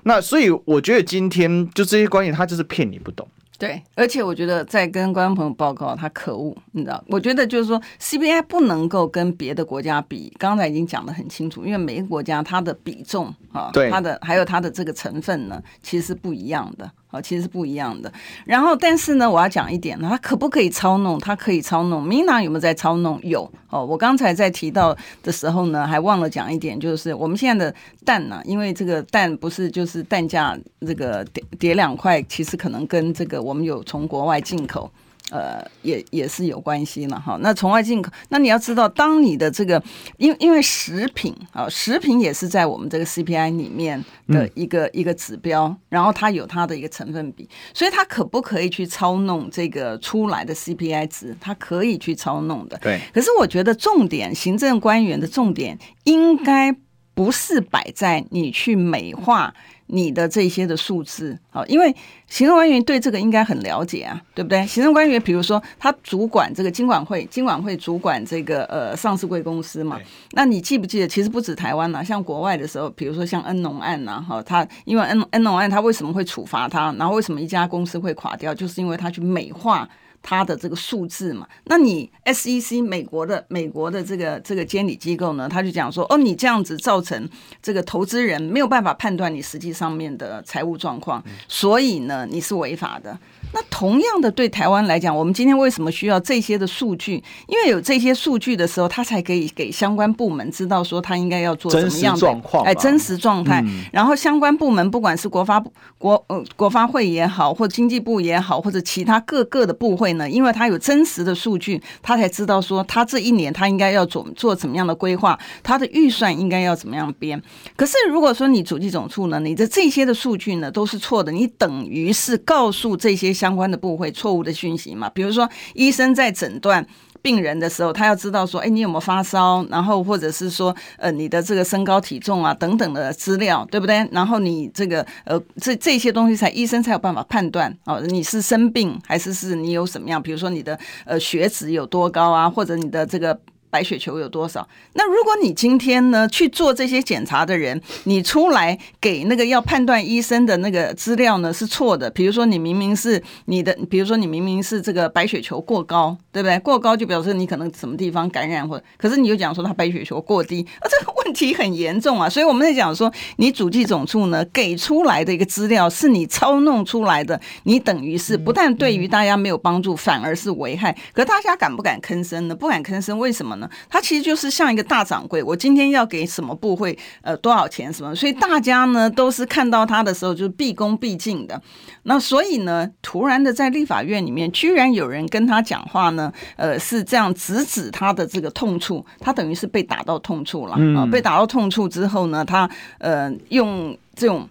[0.04, 3.26] 那所以我觉得今天就这些观念，他就是骗你不懂。
[3.58, 7.02] 对，而且我觉得在跟观众朋友报告，他可恶，你知道？
[7.08, 16.88] 我觉得就是说，CPI 不能够跟别的国家比，刚才已经讲得很清楚，因为每个国家它的比重啊，对，它的还有它的这个成分呢，其实是不一样的。
[17.10, 18.12] 哦，其实是不一样的。
[18.44, 21.18] 然后，但是呢，我要讲一点呢，它可不可以操弄？
[21.18, 22.02] 它可以操弄。
[22.02, 23.18] 民党有没有在操弄？
[23.22, 23.50] 有。
[23.70, 34.90] 哦，我刚才在提到的时候呢，还忘了讲一点，就是我们现在的蛋呢，因为这个蛋不是就是蛋价这个跌跌两块，其实可能跟这个我们有从国外进口。
[35.30, 37.38] 呃，也也是有关系了哈。
[37.40, 39.82] 那从外进口，那你要知道，当你的这个，
[40.16, 51.36] 因因为食品啊，食品也是在我们这个 CPI 里面的一个、嗯、一个指标，然后它有它的一个成分比，所以它可不可以去操弄这个出来的 CPI 值？
[51.40, 52.78] 它可以去操弄的。
[52.78, 53.00] 对。
[53.12, 56.74] 可是我觉得重点，行政官员的重点应该
[57.18, 59.52] 不是摆在你去美化。
[59.90, 61.86] 你的这些的数字，好，因为
[62.26, 64.66] 行政官员对这个应该很了解啊，对不对？
[64.66, 69.98] 行政官员，比如说他主管这个金管会，金管会主管这个呃上市贵公司嘛，
[70.32, 71.08] 那你记不记得？
[71.08, 79.88] 其实不止台湾呐，像国外的时候，比如说像恩农案呐，哈，他因为恩恩农案他为什么会处罚他，然后为什么一家公司会垮掉，就是因为他去美化
[80.22, 81.46] 它的这个数字嘛。
[81.64, 87.28] 那你 SEC 美国的美国的这个这个监理机构呢，他就讲说，哦，你这样子造成
[87.62, 93.18] 这个投资人没有办法判断你实际上面的财务状况，所以呢，你是违法的。
[93.52, 97.22] 那同样的，对台湾来讲，我们今天为什么需要这些的数据？
[97.46, 103.62] 因为有这些数据的时候，他才可以给相关部门知道说他应该要做什么样的状况，哎，真实状态。
[103.66, 105.58] 嗯、然后相关部门，不管是国发
[105.96, 117.40] 国呃国发会也好，或经济部也好，或者其他各个的部会呢，因为他有真实的数据，他才知道说他这一年他应该要做做怎么样的规划，他的预算应该要怎么样编。
[117.76, 123.37] 可是如果说你主计总处呢，你的这些的数据呢都是错的，你等于是告诉这些。
[123.38, 126.84] 相关的部会错误的讯息嘛，比如说医生在诊断
[127.22, 129.64] 病人的时候，他要知道说，哎，你有没有发烧？
[129.70, 134.08] 然后或者是说，呃，你的这个身高体重啊等等的资料，对不对？
[134.12, 140.22] 然后你这个呃，这这些东西才医生才有办法判断哦，你是生病还是是你有什么样？
[140.22, 143.38] 比如说你的呃血脂有多高啊，或者你的这个。
[143.70, 144.66] 白血球有多少？
[144.94, 152.10] 那如果你今天呢去做这些检查的人，你出来给那个要判断医生的那个资料呢是错的。
[152.10, 156.58] 比如说你明明是你的，比如说你明明是这个白血球过高，对不对？
[156.60, 162.28] 过高就表示你可能什么地方感染或，可是你就讲说他白血球过低，啊，这个问题很严重啊。
[162.28, 170.96] 所以我们在讲说，你主计总处呢给出来的一个资料是你操弄出来的，你等于是不但对于大家没有帮助，反而是危害。
[171.12, 172.54] 可大家敢不敢吭声呢？
[172.54, 173.70] 不敢吭声，为什么呢？
[173.88, 181.60] 他其实就是像一个大掌柜，我今天要给什么部会呃多少钱什么，所以大家呢都是看到他的时候就是毕恭毕敬的。
[182.04, 191.06] 那所以呢，突然的在立法院里面，居然有人跟他讲话呢，呃是这样直指他的这个痛处，他等于是被打到痛处了啊、呃！
[191.06, 192.68] 被打到痛处之后呢，他
[192.98, 194.48] 呃用这种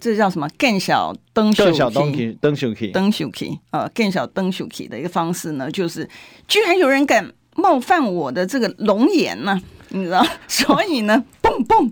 [0.00, 6.08] 这叫什么更小灯更小灯灯灯秀气灯秀气啊更小登秀气的一个方式呢，就是
[6.48, 7.32] 居然有人敢。
[7.54, 10.24] 冒犯我的这个龙颜呢，你知道？
[10.48, 11.90] 所以呢，蹦蹦，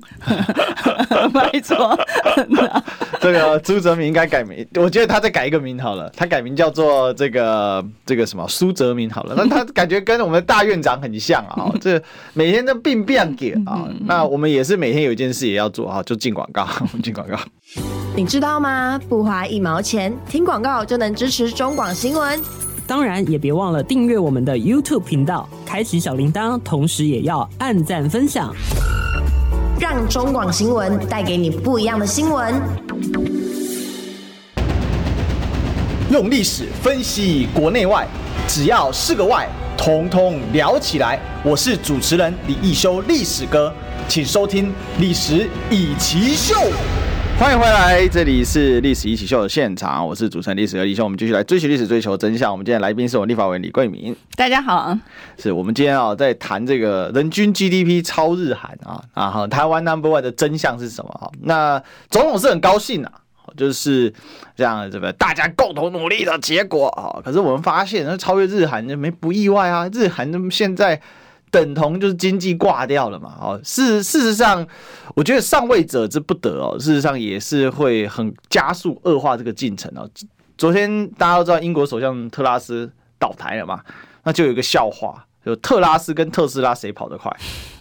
[1.32, 1.98] 没错。
[3.20, 9.34] 这个朱泽明应该改名，我觉得他再改一个名好了，他改名叫做这个这个什么苏泽明好了。
[9.36, 12.02] 那他感觉跟我们大院长很像啊，这
[12.34, 13.88] 每天都变变给啊。
[14.06, 16.66] 那我们也是每天有一件事也要做啊，就进广告，
[17.02, 17.36] 进广告。
[18.16, 19.00] 你知道吗？
[19.08, 22.40] 不花一毛钱，听广告就能支持中广新闻。
[22.94, 28.54] 当然，也别忘了订阅我们的 YouTube 频道，开启小铃铛，同时也要按赞分享，
[29.80, 32.54] 让中广新闻带给你不一样的新闻。
[36.10, 38.06] 用历史分析国内外，
[38.46, 41.18] 只要是个“外”，统统聊起来。
[41.42, 43.72] 我是主持人李一修，历史哥，
[44.06, 44.66] 请收听
[44.98, 46.54] 《历史以奇秀》。
[47.38, 52.52] 欢迎回来，这里是历史一起秀的现场，我是主持人历史和李秀，我们继续来追寻历史，追求真相。
[52.52, 54.96] 我们今天来宾是我们立法委员李桂明，大家好，
[55.38, 61.30] 是我们今天啊在谈这个人均 GDP 超日韩啊啊哈，台湾 Number One 的真相是什么哈？
[61.40, 63.10] 那总统是很高兴啊，
[63.56, 64.12] 就是
[64.56, 67.20] 这样这个大家共同努力的结果啊。
[67.24, 71.00] 可是我们发现，那超越日韩就没不意外啊，日韩那么现在。
[71.52, 73.36] 等同就是经济挂掉了嘛？
[73.38, 74.66] 哦，事事实上，
[75.14, 80.08] 我觉得上位者之不得哦，事实上也是会很加速恶化这个进程哦。
[80.56, 83.82] 昨天大家都知道英国首相特拉斯倒台了嘛？
[84.24, 87.30] 那就有一个笑话，就特拉斯跟特斯拉谁跑得快？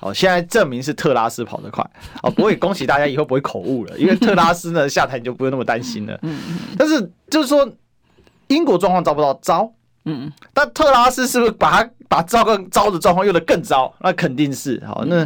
[0.01, 1.81] 哦，现在证明是特拉斯跑得快
[2.23, 2.29] 哦。
[2.29, 6.19] 不过也恭喜大家以后不会口误了，因为特拉斯呢下台你就不用那么担心了。
[6.77, 7.71] 但是就是说，
[8.47, 9.33] 英国状况糟不糟？
[9.41, 9.73] 糟。
[10.03, 13.93] 嗯，但特拉斯是不是把他把糟糕糟的状况用的更糟？
[14.01, 15.05] 那肯定是好。
[15.05, 15.25] 那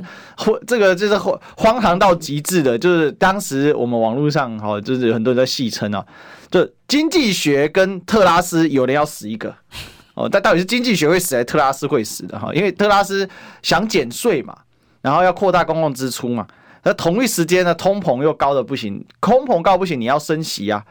[0.68, 6.06] 这个就是荒荒唐到极致的，就是当时我们网络上哈，就是很多人在戏称啊，
[6.52, 9.52] 就经济学跟特拉斯有人要死一个
[10.14, 10.30] 哦。
[10.30, 12.54] 但到底是经济学会死还是特拉斯会死的哈？
[12.54, 13.28] 因为特拉斯
[13.64, 14.56] 想减税嘛，
[15.02, 16.46] 然后要扩大公共支出嘛，
[16.84, 20.86] 那同一时间呢，通膨又高的不行，通膨高不行，你要升息啊。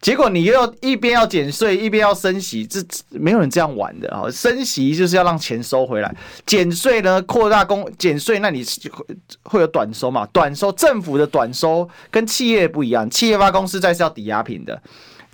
[0.00, 4.24] 结果你又要一边要减税，一边要升息，这没有人这样玩的啊！
[4.30, 6.14] 升息就是要让钱收回来，
[6.46, 8.64] 减税呢，扩大公减税，那你
[9.42, 10.26] 会有短收嘛？
[10.32, 14.80] 短收，政府的短收跟企业不一样，企业发公司债是要抵押品的，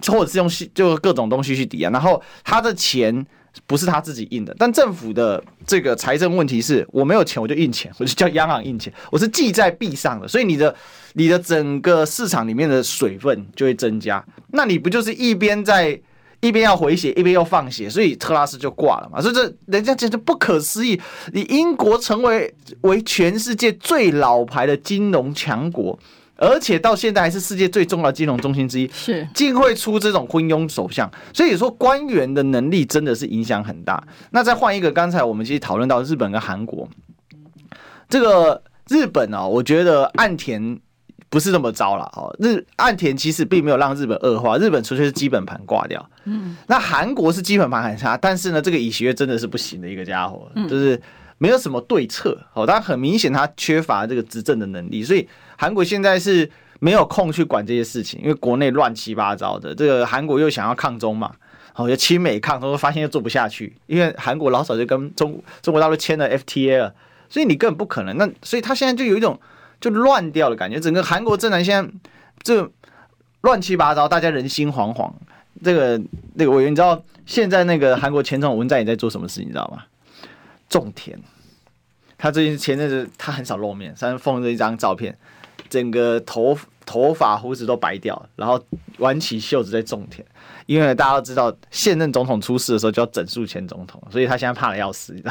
[0.06, 3.26] 或者是用就各种东西去抵押，然后他的钱。
[3.66, 10.74] 不是他自己印的，但政府的这个财政问题是我没有钱，我就印钱，我就叫央行印钱，我是记在币上的，所以你的
[11.14, 16.00] 你的整个市场里面的水分就会增加，那你不就是一边在
[16.40, 19.20] 一边要回血，一边又放血，所以特拉斯就挂了嘛？
[19.20, 21.00] 所以这人家简直不可思议，
[21.32, 25.98] 你英国成为为全世界最老牌的金融强国，
[26.38, 34.06] 而且到现在还是世界最重要的金融中心之一，是竟会出这种昏庸首相，所以说官员的能力真的是影响很大。
[34.32, 36.86] 那再换一个，刚才我们其实讨论到日本跟韩国，
[38.10, 40.78] 这个日本啊，我觉得岸田
[41.30, 42.36] 不是这么糟了哦。
[42.38, 46.06] 日岸田其实并没有让日本恶化，日本纯粹是基本盘挂掉。
[46.24, 51.00] 嗯，那韩国是基本盘很差，但是呢，这个尹锡悦真的是不行的一个家伙，就是
[51.38, 52.66] 没有什么对策哦。
[52.66, 55.26] 他很明显他缺乏这个执政的能力，所以。
[55.56, 59.74] 韩国现在是没有空去管这些事情，因为国内乱七八糟的。
[59.74, 61.34] 这个韩国又想要抗中嘛，
[61.72, 66.94] 好，就亲美抗中，发现又做不下去，因为韩国老早就跟中中国大陆签了 FTA 了，
[67.28, 68.16] 所以你根本不可能。
[68.16, 69.40] 那所以他现在就有一种
[69.80, 71.90] 就乱掉的感觉，整个韩国政坛现在
[72.42, 72.70] 就
[73.40, 75.12] 乱七八糟，大家人心惶惶。
[75.64, 75.98] 这个
[76.34, 79.84] 那个委员，你知道现在那个韩国前总统文在寅在做什么事情，你知道吗？
[80.68, 81.18] 种田。
[82.18, 85.16] 他最近前阵子他很少露面，上放着一张照片。
[85.68, 88.60] 整个头头发胡子都白掉，然后
[88.98, 90.24] 挽起袖子在种田，
[90.66, 95.14] 因为大家都知道现任总统出事的时候就要整肃前总统，所以他现在怕的要死，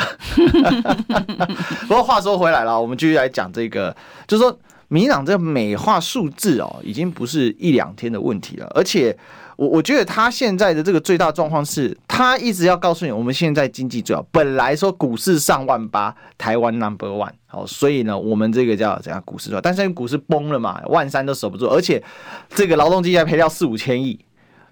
[1.88, 3.96] 不过话说回来了，我们继续来讲这个，
[4.28, 9.18] 就是说民进党这个美化数字哦，已经不是一两天的问题了，而且。
[9.58, 14.26] 我我觉得他现在的这个最大状况是，他一直要告诉你，我们现在经济最好。
[14.32, 19.62] 本来说股市上万八，台湾 number one，好，所以呢，我们这个叫怎样股市最好？
[19.62, 22.04] 但是因为股市崩了嘛，万三都守不住，而且
[22.50, 24.20] 这个劳动基金赔掉四五千亿，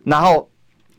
[0.04, 0.50] 然后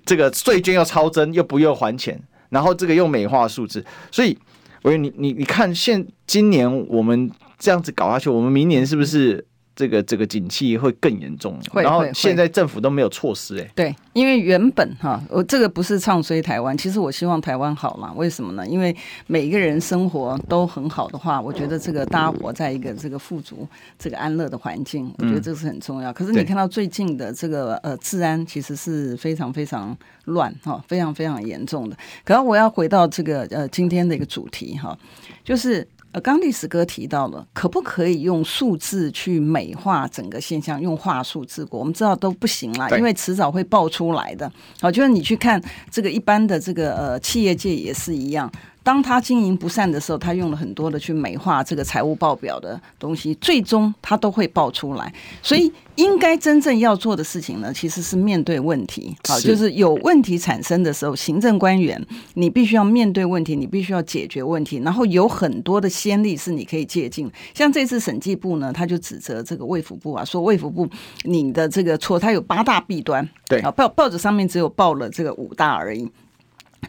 [0.06, 4.38] 这个税捐又超增，又不用还钱，然后这个又美化数字，所以
[4.82, 9.46] 我觉得你你你看现今年我们这样子搞下去，我们明年是不是？
[9.76, 13.70] 这个这个景气会更严重，然后现在政府都没有措施哎。
[13.74, 18.12] 对，因为原本哈，我这个不是唱衰台湾，其实我希望台湾好嘛。
[18.14, 18.66] 为什么呢？
[18.66, 18.94] 因为
[19.26, 23.66] 每一个人生活都很好的话，我觉得这个大家活在一个这个富足、
[23.98, 26.12] 这个安乐的环境，我觉得这是很重要。
[26.12, 31.96] 可是你看到最近的这个呃治安，其实是非常非常乱哈，非常非常严重的。
[32.24, 34.96] 可是我要回到这个呃今天的一个主题哈，
[35.42, 35.86] 就是。
[36.14, 40.80] 呃，刚历史哥提到了，可不可以用数字去美化整个现象？
[40.80, 44.48] 用话术治国，我们知道都不行啦，因为迟早会爆出来的。
[44.80, 48.48] 好，就是你去看这个一般的这个呃企业界也是一样。
[48.84, 55.12] 当他经营不善的时候，他用了很多的去美化这个财务报表的东西，最终他都会爆出来。
[55.42, 59.16] 所以，应该真正要做的事情呢，其实是面对问题。
[59.26, 62.00] 好，就是有问题产生的时候，行政官员
[62.34, 64.76] 你必须要面对问题，你必须要解决问题。
[64.84, 67.28] 然后有很多的先例是你可以借鉴。
[67.54, 70.86] 像这次审计部呢，他就指责这个卫福部啊，说卫福部
[71.22, 73.26] 你的这个错，他有八大弊端。
[73.48, 76.06] 对啊，报报纸上面只有报了这个五大而已。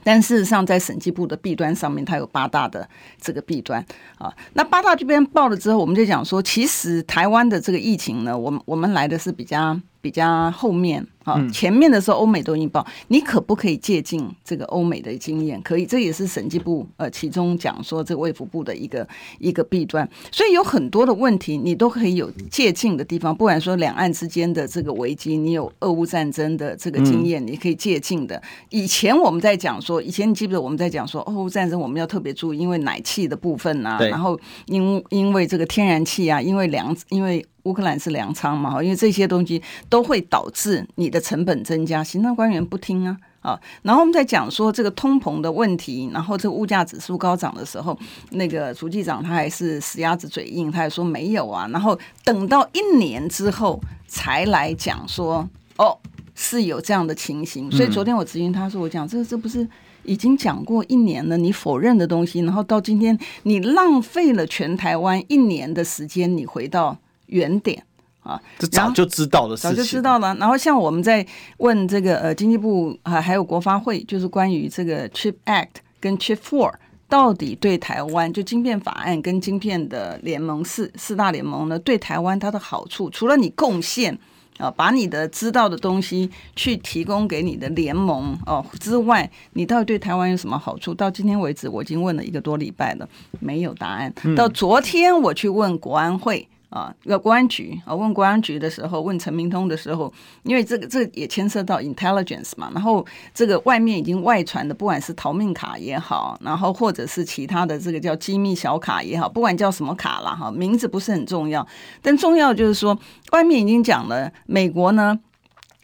[0.04, 2.88] 但事实上，在审计部的弊端上面，它有八大的
[3.20, 3.86] 这个弊端
[4.18, 4.34] 啊。
[4.54, 11.04] 那八大这边报了之后，我们就讲说，其实台湾的这个疫情呢，我们我们来的是比较比较后面。
[11.26, 15.60] 啊，前面的时候欧美都已经报，你可不可以借鉴这个欧美的经验？
[15.64, 19.08] 可以，这也是审计部呃其中讲说这个卫福部的一个
[19.40, 20.08] 一个弊端。
[20.32, 23.36] 所以有很多的问题，你都可以有借鉴的地方。
[23.36, 28.40] 不管说两岸之间的这个危机，你有俄乌战争的这个经验，你可以借鉴的。
[28.70, 37.44] 以前我们在讲说，以前你记不记得我们在讲说俄乌战争，我们要特别注意，因为奶气的部分啊，然后因因为这个天然气啊，因为粮，因为。
[37.66, 38.72] 乌克兰是粮仓嘛？
[38.72, 43.60] 哈，因为这些东西都会导致你的成本增加，行政官员不听啊啊！
[43.84, 47.98] 然后我们在讲说这个通膨的问题，然后这个物价指数高涨的时候，
[48.32, 51.68] 那个书记长他还是死鸭子嘴硬，他还说没有啊。
[51.72, 55.48] 然后等到一年之后才来讲说，
[55.78, 55.98] 哦，
[56.36, 57.72] 是有这样的情形。
[57.72, 59.68] 所以昨天我咨询他说，我讲这这不是
[60.04, 66.98] 已经讲过一年了，你否认的东西，然后到今天你浪费了全台湾一年的时间，你回到。
[67.28, 67.84] 原点
[68.24, 70.36] 啊，这早就知道的事情，早就知道了。
[70.40, 71.26] 然后像我们在
[71.58, 76.74] 问这个呃经济部啊，还有国发会，就是关于这个 Chip Act 跟 Chip Four
[77.08, 84.18] 到底对台湾就晶片法案跟晶片的联盟四四大联盟呢，对台湾它的好处，除了你贡献
[84.58, 90.96] 啊，把你的知道的东西去提供给你的联盟哦之外，你到底对台湾有什么好处？
[90.96, 93.08] 到今天为止，我已经问了一个多礼拜了，
[93.40, 94.12] 没有答案。
[94.36, 96.48] 到昨天我去问国安会。
[96.76, 100.12] 啊，要公安局啊，问公安局的时候，问陈明通的时候，
[100.44, 111.66] 因为这个这也牵涉到 intelligence 嘛，然后这个外面已经外传的，不管是逃命卡也好，然后或者是其他的这个叫机密小卡也好，不管叫什么卡了哈，名字不是很重要，
[112.02, 113.00] 但重要就是说，
[113.32, 115.18] 外面已经讲了，美国呢。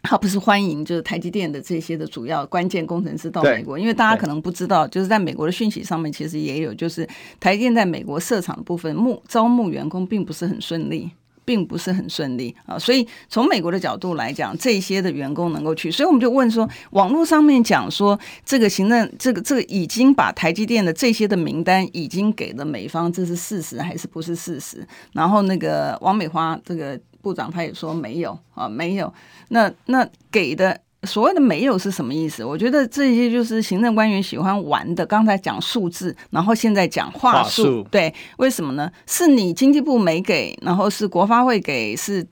[0.03, 7.07] 他不是欢迎就是台积电的这些的主要关键工程师到美国，因为大家可能不知道，就是在美国的讯息上面其实也有，就是
[7.39, 11.11] 台积电在美国设厂的部分募招募员工并不是很顺利。
[11.43, 12.77] 并不是很顺利啊。
[12.77, 24.87] 所以从美国的角度来讲，这些的员工能够去，所以我们就问说，网络上面讲说这个行政这个这个已经把台积电的这些的名单已经给了美方，这是事实还是不是事实？
[25.13, 29.13] 然后那个王美花这个部长他也说没有啊，没有。
[29.49, 30.79] 那那给的。
[31.07, 32.45] 所谓的没有是什么意思？
[32.45, 35.03] 我觉得这些就是行政官员喜欢玩的。
[35.03, 38.91] 刚才讲数字，然后现在讲话术，对，为什么呢？
[39.07, 42.23] 是你经济部没给，然后是国发会给，是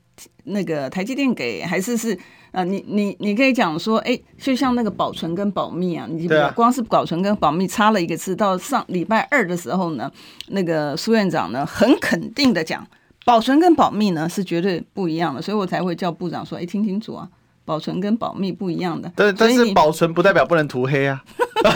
[0.44, 2.16] 那个台积电给，还是是
[2.52, 8.36] 呃，你你你可以讲说，哎，就像那个保存跟保密啊，你光是保存跟保密差了一个字。
[8.36, 10.12] 到上礼拜二的时候呢，
[10.50, 12.86] 那个苏院长呢很肯定的讲，
[13.26, 17.28] 保存跟保密呢是绝对不一样的，所以我才会叫部长说，哎，听清楚啊。
[17.70, 21.24] 保存跟保密不一样的，但但是保存不代表不能涂黑啊。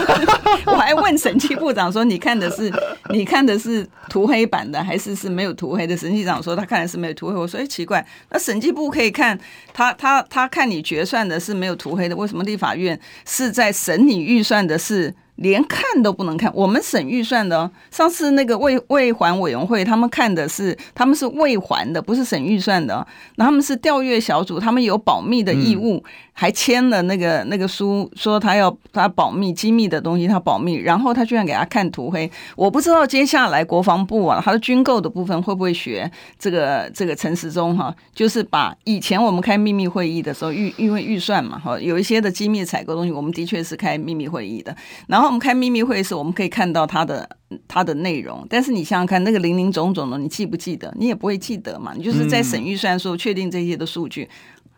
[0.66, 2.74] 我还问审计部长说：“你看的是
[3.12, 9.40] 你看的是涂黑版的，还是是没有涂黑的？”审计长说：“他看的是没有涂黑。”我说：“哎，奇怪，那审计部可以看
[9.72, 17.72] 他他他看你决算的是没有涂黑的，为什么立法院是在审你预算的是？”连看都不能看，我们审预算的哦。
[17.92, 23.06] 上次那个未未还委员会，他们看的是他们是未还的，不是审预算的。
[23.36, 25.98] 那他们是调阅小组，他们有保密的义务。
[25.98, 30.74] 嗯还签了那个那个书，说他要他保密机密的东西，他保密。
[30.78, 44.76] 然后他居然给他看涂黑，我不知道接下来国防部啊，他的军购的部分会不会学这个这个陈时中哈，就是把以前我们开秘密会议的时候预因为预算嘛哈，有一些的机密采购东西，我们的确是开秘密会议的。
[45.06, 47.28] 然后我们开秘密会议时，我们可以看到它的
[47.68, 50.94] 它的内容，但是你想想看，那个零零总总的，你记不记得？
[50.98, 51.94] 你也不会记得嘛。
[51.96, 54.28] 你就是在审预算的时候确定这些的数据。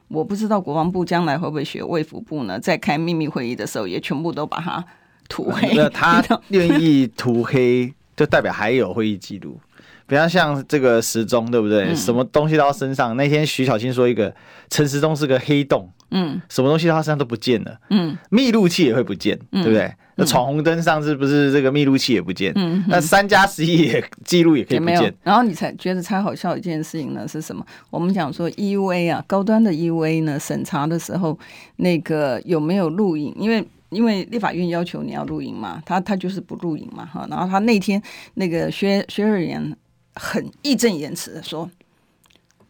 [0.07, 2.59] 我不知道国防部将来会不会学卫福部呢？
[2.59, 4.85] 在开秘密会议的时候，也全部都把它
[5.27, 5.73] 涂黑。
[5.75, 9.59] 那他 愿意涂黑，就代表还有会议记录。
[10.07, 11.85] 比方像这个时钟，对不对？
[11.85, 13.17] 嗯、什么东西到他身上？
[13.17, 14.33] 那天徐小青说一个
[14.69, 19.91] 陈时中是个黑洞，嗯，什么东西到他身上都不见了，嗯，密录器也会不见，嗯、对不对？
[20.17, 22.53] 那闯红灯上是不是这个密录器也不见？
[22.55, 25.13] 嗯，那三加十一也记录也可以不见。
[25.23, 27.65] 然后你才觉得才好笑一件事情呢是什么？
[27.89, 31.37] 我们讲说 EUA 啊，高端的 EUA 呢审查的时候，
[31.77, 33.35] 那个有没有录影？
[33.37, 37.27] 因为因为立法院要求你要录影嘛，他他就是不录影嘛，哈。
[37.29, 38.01] 然后他那天
[38.35, 39.75] 那个薛薛瑞元。
[40.15, 41.69] 很义正言辞的说，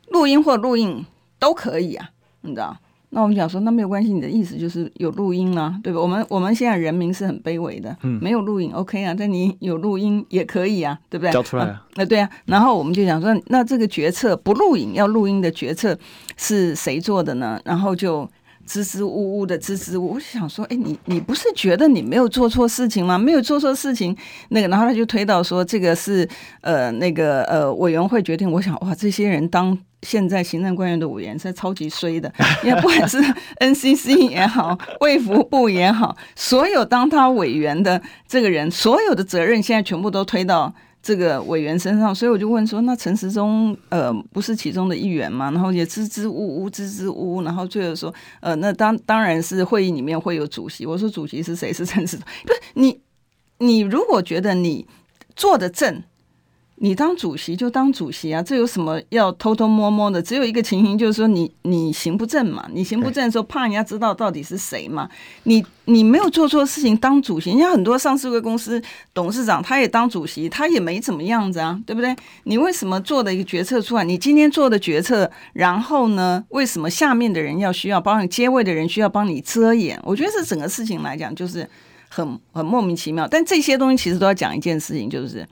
[0.10, 1.06] 录音或录影
[1.40, 2.10] 都可以啊，
[2.42, 2.78] 你知道？
[3.12, 6.02] 那我们讲说，那没有关系，你的意思就是有录音啊，对吧？
[6.02, 11.32] 我们我们现在人民是很卑微的，嗯，没有录影 OK 啊，但你有录音也可以啊，对不对？
[11.32, 12.30] 交出来啊，那、啊、对啊。
[12.46, 15.98] 然后我们就讲说，那这个决策不录影要录音的决策
[16.36, 17.60] 是谁做的呢？
[17.64, 18.30] 然后就。
[18.66, 23.18] 支支吾吾的支支吾吾，想说，哎，你你不是觉得你没有做错事情吗？
[23.18, 24.16] 没有做错事情，
[24.50, 26.28] 那个，然后他就推到说，这个是
[26.62, 28.52] 呃那个呃委员会决定。
[28.52, 32.32] 我想，哇，这些人当现在行政官员的委员是超级衰的，
[32.64, 33.20] 也不管是
[33.60, 40.74] NCC 也好，卫福部也好，所有当他委员的这个人，所有的责任现在全部都推到。
[41.06, 51.72] 这个委员身上，所以我就问说：“那陈时中呃不是其中的一员吗？”然后也支支吾吾，支支吾吾，然后最后说：“呃，那当当然是会议里面会有主席。”我说：“主席是谁？
[51.72, 52.26] 是陈时中？
[52.44, 53.00] 不是你，
[53.60, 54.88] 你如果觉得你
[55.36, 56.02] 坐得正。”
[56.78, 60.22] 你当主席就当主席啊，这有什么要偷偷摸摸的？
[60.22, 65.10] 只有一个情形，就是说你你行不正嘛，你行不正的时候，怕人家知道到底是谁嘛。
[65.44, 68.82] 你你没有做错事情当主席，人家很多上市柜公司
[69.14, 72.14] 董事长他也当主席，他也没怎么样子啊，对不对？
[72.44, 74.04] 你为什么做的一个决策出来？
[74.04, 79.98] 你今天做的决策，然后呢，为什么下面的人要需要帮你接位的人需要帮你遮掩？
[80.04, 81.66] 我觉得这整个事情来讲，就是
[82.10, 83.26] 很很莫名其妙。
[83.26, 85.48] 但这些东西其实都要讲一件事情，就是。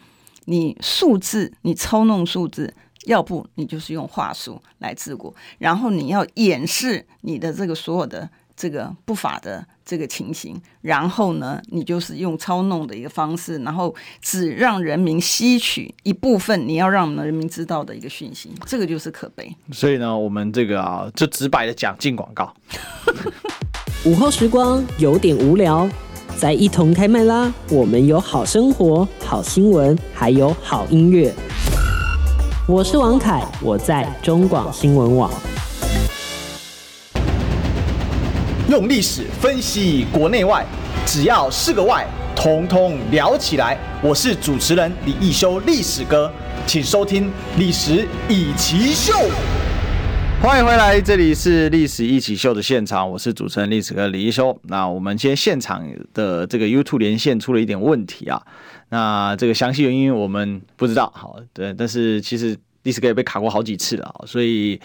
[0.46, 2.74] 你数字，你操弄数字，
[3.06, 19.54] 要不你就是用话术来治国，然后你要掩饰你的这个所有的这个不法的这个情形，然后呢，你就是用操弄的一个方式，然后只让人民吸取一部分你要让人民知道的一个讯息，这个就是可悲。
[19.72, 22.54] 所以呢，我们这个啊，就直白的讲，进广告。
[24.06, 25.90] 午后时光有点无聊。
[26.38, 27.54] 再一同开麦啦！
[27.70, 31.34] 我们有好生活、好新闻，还有好音乐。
[32.68, 35.32] 我是王凯，我在中广新闻网。
[38.70, 40.66] 用历史分析国内外，
[41.06, 42.06] 只要是个“外”，
[42.36, 43.78] 统统聊起来。
[44.02, 46.30] 我是主持人李易修，历史哥，
[46.66, 47.28] 请收听
[47.58, 49.14] 《历史易起秀》。
[50.44, 54.60] 欢迎回来，这里是历史一起秀的现场，我是主持人历史哥李一修。
[54.64, 55.82] 那我们今天现场
[56.14, 58.46] 的这个 YouTube 连线出了一点问题啊，
[58.90, 61.10] 那这个详细原因我们不知道。
[61.16, 64.78] 好，对，但是其实历史哥也被卡过好几次了，所以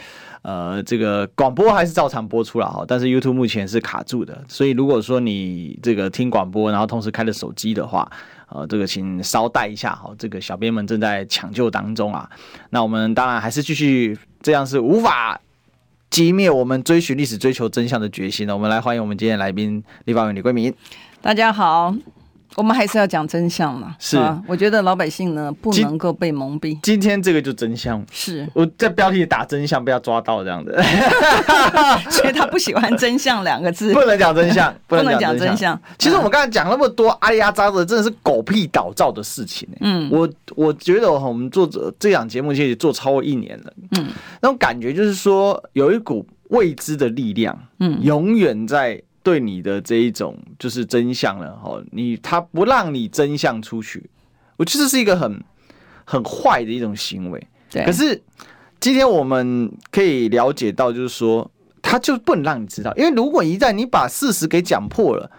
[0.43, 8.09] 呃，这个广播还是照常播出了哈，但是 YouTube 目前是卡住的，所以如果说你这个听广播，然后同时开着手机的话，
[8.51, 12.31] 呃，这个请稍待一下哈，这个小编们正在抢救当中啊。
[12.71, 15.41] 那我们当然还是继续，这样是无法
[16.11, 18.55] 击灭我们追寻历史、追求真相的决心呢。
[18.55, 20.75] 我们来欢迎我们今天来宾立法委员李桂敏，
[21.21, 21.95] 大家好。
[22.57, 23.95] 我们还是要讲真相嘛？
[23.99, 26.79] 是啊，我觉得老百姓呢不能够被蒙蔽。
[26.83, 30.83] 今天这个就真相，是我在标题打真相，被他抓到这样的，
[32.11, 35.81] 所以他不喜欢真相两个字，不能讲真相， 不能讲真相。
[35.99, 39.69] 其实我们刚才讲那么多阿里阿扎的，真的是狗屁倒灶的事情。
[39.81, 43.73] 嗯，我我觉得我们做这这档节目其实做超过一年了。
[43.97, 44.07] 嗯，
[44.41, 49.01] 那种感觉就是说有一股未知的力量，嗯，永远在。
[49.29, 54.09] 对你的这一种就是真相了哈，你他不让你真相出去，
[54.57, 55.45] 我觉得这是一个很
[56.07, 57.47] 很坏的一种行为。
[57.71, 58.19] 对，可是
[58.81, 61.51] 今天我们可以了解到，就是说
[61.83, 65.31] 他就不能让你知道，因为如果一旦你把事实给讲破了，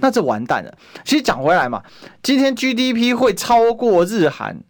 [0.00, 0.76] 那就完蛋了。
[1.04, 1.80] 其实讲回来嘛，
[2.24, 4.60] 今天 GDP 会超过日韩，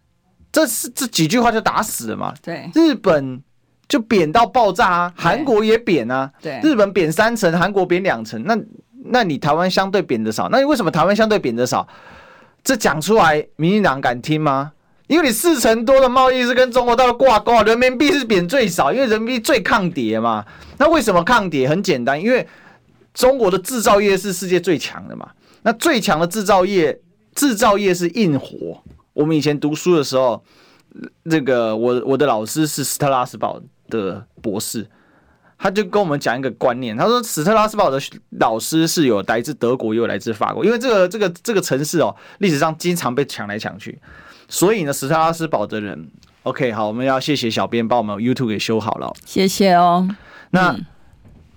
[0.51, 2.31] 这是这几句话就打死了嘛。
[2.43, 3.41] 对，日本。
[3.87, 5.13] 就贬到爆炸啊！
[5.15, 8.43] 韩国也贬啊，对，日本贬三成，韩国贬两成。
[8.43, 8.57] 那
[9.09, 11.87] 那你台湾相对贬的少，那你为什么台湾相对贬的少？
[12.63, 14.73] 这讲出来，民进党敢听吗？
[15.07, 20.43] 因为你四成多的贸易是跟中国大陆挂钩，人民币是贬最少，因为人民币最抗跌嘛。
[20.77, 21.69] 那为什么抗跌？
[21.69, 22.45] 很简单，因为
[23.13, 25.29] 中国的制造业是世界最强的嘛。
[25.61, 26.99] 那最强的制造业，
[27.35, 28.83] 制造业是硬活。
[29.13, 30.43] 我们以前读书的时候，
[31.29, 33.57] 这个我我的老师是斯特拉斯堡
[33.89, 34.87] 的博士，
[35.57, 37.99] 他就跟我们讲一个观念，他说史特拉斯堡的
[38.39, 43.99] 老师是有来自德国，也有来自法国，因为这个这个这个城市哦，历史上经常被抢来抢去，
[44.47, 46.09] 所以呢，史特拉斯堡的人
[46.43, 50.07] ，OK，好，我们要谢谢小编把我们 YouTube 给修好了，谢谢哦。
[50.51, 50.77] 那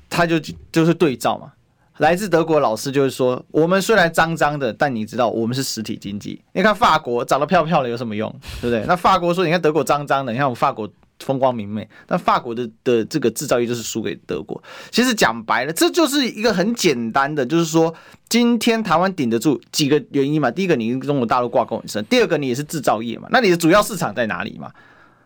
[0.09, 0.41] 他就
[0.73, 1.53] 就是对照嘛，
[1.99, 6.41] 来自德国老师就是说，我们虽然脏脏的，但你知道我们是实体经济。
[6.53, 8.85] 你看法国长得漂漂的有什么用，对不对？
[8.87, 10.91] 那法国说，你看德国脏脏的，你看我们法国。
[11.21, 14.63] 风光明媚，但法国的的这个制造业就是输给德国。
[14.91, 17.95] 其实讲白了，这就是一个很简单的，就是说
[18.29, 20.51] 今天台湾顶得住几个原因嘛。
[20.51, 23.29] 第一个，你跟中国大陆挂钩很深；第二个，你也是制造业嘛。
[23.31, 24.73] 那你的主要市场在哪里嘛？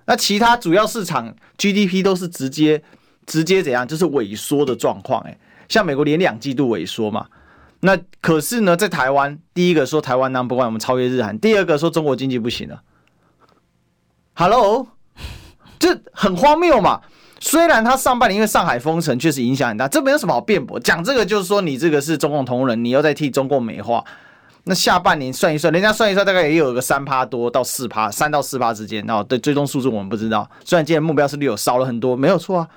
[0.07, 2.82] 那其他主要市场 GDP 都是直接
[3.26, 3.86] 直接怎样？
[3.86, 5.20] 就是萎缩的状况。
[5.22, 5.38] 哎，
[5.68, 7.26] 像美国连两季度萎缩嘛。
[7.80, 12.82] 那可是呢，在台湾，第一个说台湾 number one，我们超越日韩；第二个说中国经济不行了。
[14.34, 14.93] Hello。
[15.85, 16.99] 这很荒谬嘛！
[17.41, 20.80] 虽然他上半年因为上海封城确实影响很大，这没有什么好辩驳。
[20.80, 24.03] 讲这个就是说你这个是中共同仁，你又在替中共美化。
[24.64, 29.05] 那下半年算一算，人家算一算大概也有个三趴多到四趴，三到四趴之间。
[29.11, 30.49] 哦，对，最终数字我们不知道。
[30.64, 32.68] 虽然今年目标是六，少了很多，没有错啊。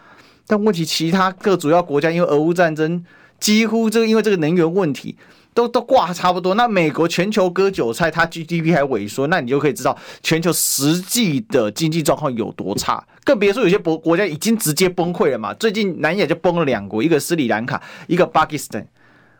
[0.45, 3.01] 但问题其他各主要国家因为俄乌战争，
[3.39, 5.15] 几乎这个因为这个能源问题。
[5.57, 13.03] 都都挂差不多，那美国全球割韭菜，它 GDP 还萎缩，那你就可以知道全球实际的经济状况有多差。
[13.23, 15.51] 更别说有些国国家已经直接崩溃了嘛。
[15.55, 18.87] 最近南亚就崩了两国，一个斯里兰卡，一个巴基斯坦，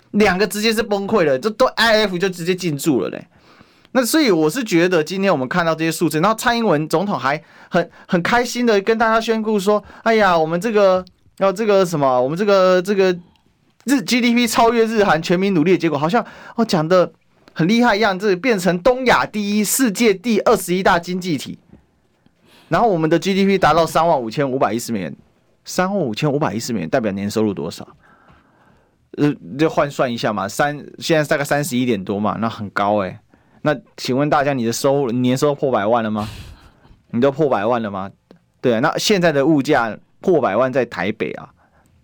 [0.09, 3.28] 两个直接是崩溃了，这都 IF 就直接进驻了嘞。
[3.91, 7.39] 那所以我是觉得，今天我们看到这些数字，然后蔡英文总统还
[7.70, 11.05] 很很开心的跟大家宣布说：“哎呀，我们这个
[11.38, 13.15] 要这个什么，我们这个这个。”
[13.88, 16.23] 日 GDP 超越日韩，全民努力的结果，好像
[16.55, 17.11] 哦讲的
[17.53, 21.57] 很厉害一样，这变成东亚第一、世界第二十一大经济体。
[22.67, 25.15] 然后我们的 GDP 达到三万五千五百一十美元，
[25.63, 27.88] 三万五千五百一十美元代表年收入多少？
[29.11, 33.19] 呃，就换算一下嘛，三现在大概三十一点多嘛，那很高哎、
[33.61, 36.27] 那请问大家，你的收入年收入破百万了吗？
[37.11, 38.11] 你都破百万了吗？
[38.59, 41.49] 对啊，那现在的物价破百万在台北啊，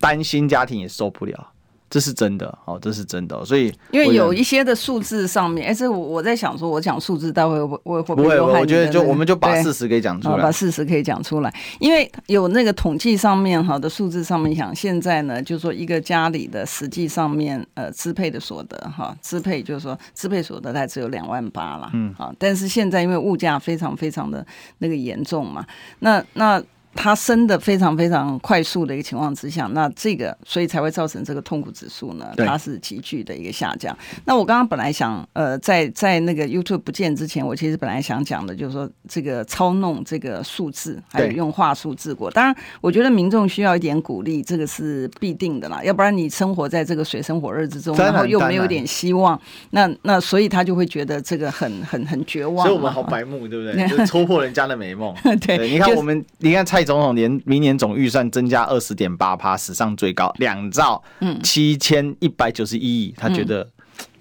[0.00, 1.52] 单亲家庭也受不了。
[1.90, 8.40] 这是真的哦，这是真的，所以因为有一些的数字上面，哎，这我我在想说，我讲数字待会会会会不会？
[8.40, 24.44] 我觉得就我们就把事实给讲出来，把事实可以讲出来，因为有那个统计上面哈的数字上面讲，现在呢，就是说一个家里的实际上面呃支配的所得哈，支配就是说支配所得大概只有两万八了，嗯，好，但是现在因为物价非常非常的
[24.78, 25.64] 那个严重嘛，
[26.00, 26.60] 那那。
[26.94, 33.96] 它升的非常非常快速的一个情况之下，那这个所以才会造成这个痛苦指数呢，它是急剧的一个下降。
[34.24, 42.30] 那我刚刚本来想，呃，在在那个 YouTube 不见之前，我其实本来想讲的就是说，这个操弄这个数字，还有用话术治国。
[42.30, 45.82] 当然，我觉得民众需要一点鼓励，这个是必定的啦。
[45.82, 49.40] 要不然你生活在这个水深火热之中，然后又没有点希望，
[49.70, 52.66] 那那所以他就会觉得这个很很很绝望。
[52.66, 53.88] 所以我们好白目，对不对？
[53.88, 55.14] 就戳破人家的美梦。
[55.40, 61.02] 对，你看我们，你看蔡总统连明年总预算增加二十点八趴，史上最高两兆
[61.42, 63.68] 七千一百九十一亿，他觉得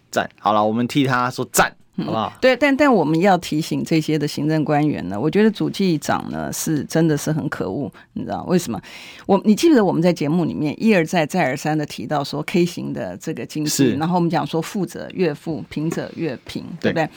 [0.10, 0.30] 赞。
[0.40, 1.76] 好了，我们替他说赞。
[1.96, 2.34] 好不好？
[2.36, 8.82] 嗯、对，但但我们要提醒这些的行政官员呢，我觉得主计长呢是真的是很可恶，你知道为什么？
[9.28, 17.08] 我你记得我们在节目里面一而再再而三的提到说 K 型的这个经济，然后我们讲说富者越富，贫者越贫，对不对？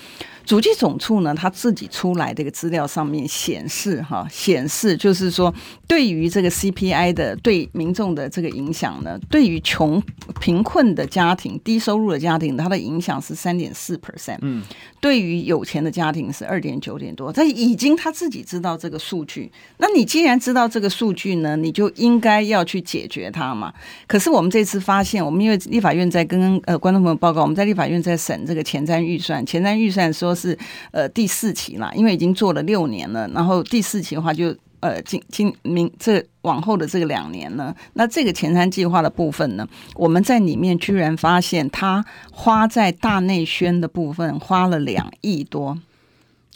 [0.46, 5.52] 主计总处呢，他自己出来这个资料上面显示，哈，显示就是说，
[5.88, 10.00] 对于这个 CPI 的对民众的这个影响呢，对于穷
[10.40, 14.62] 贫困的家庭、低收入的家庭，它的影响是三点四 percent，嗯，
[15.00, 17.32] 对于有钱的家庭是二点九点多。
[17.32, 23.74] 他已经他自己知道这个数据，那你既然知道这个数据呢，你就应该要去解决它嘛。
[24.06, 30.35] 可是我们这次发现，我们因为立法院在跟呃观众朋友报告，我们在立法院在审这个前瞻预算，前瞻预算说。
[30.36, 30.56] 是
[30.92, 45.78] 呃第四期了，因为已经做了六年了，然后第四期的话就呃今今明这往后的这个两年呢，那这个前瞻计划的部分呢，我们在里面居然发现他花在大内宣的部分花了两亿多，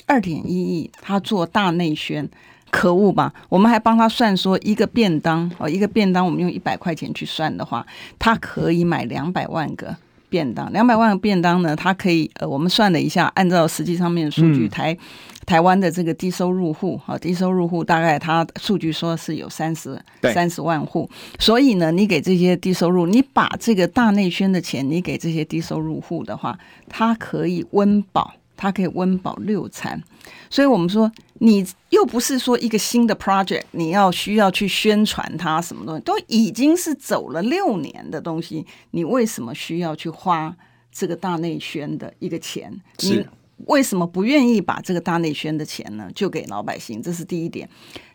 [0.07, 2.29] 二点一亿，他做大内宣，
[2.71, 3.33] 可恶吧？
[3.49, 7.85] 我们还帮他算说一个便当哦，一个便当我们用一百块钱去算的话，
[8.19, 9.97] 他可以买两百万个。
[10.31, 14.97] 便当两百万个便当呢，它可以呃，我们算了一下，按照实际上面的数据，嗯、台
[15.45, 20.01] 台湾的这个低收入户啊，低收入户大概它数据说是有三十
[20.33, 26.57] 三十万户，所以呢，你给这些低收入，你把这个大内宣的钱，你给这些低收入户的话，
[26.89, 30.03] 它可以温饱，它可以温饱六餐，
[30.51, 31.11] 所以我们说。
[31.43, 40.55] 你又不是说一个新的 project，你要需要去宣传它什么东西，都已经是走了六年的东西，你为什么需要去花
[40.93, 42.79] 这个大内宣的一个钱？
[42.99, 43.25] 你
[43.69, 47.01] 为什么不愿意把这个大内宣的钱呢，就给老百姓？
[47.01, 47.67] 这是第一点。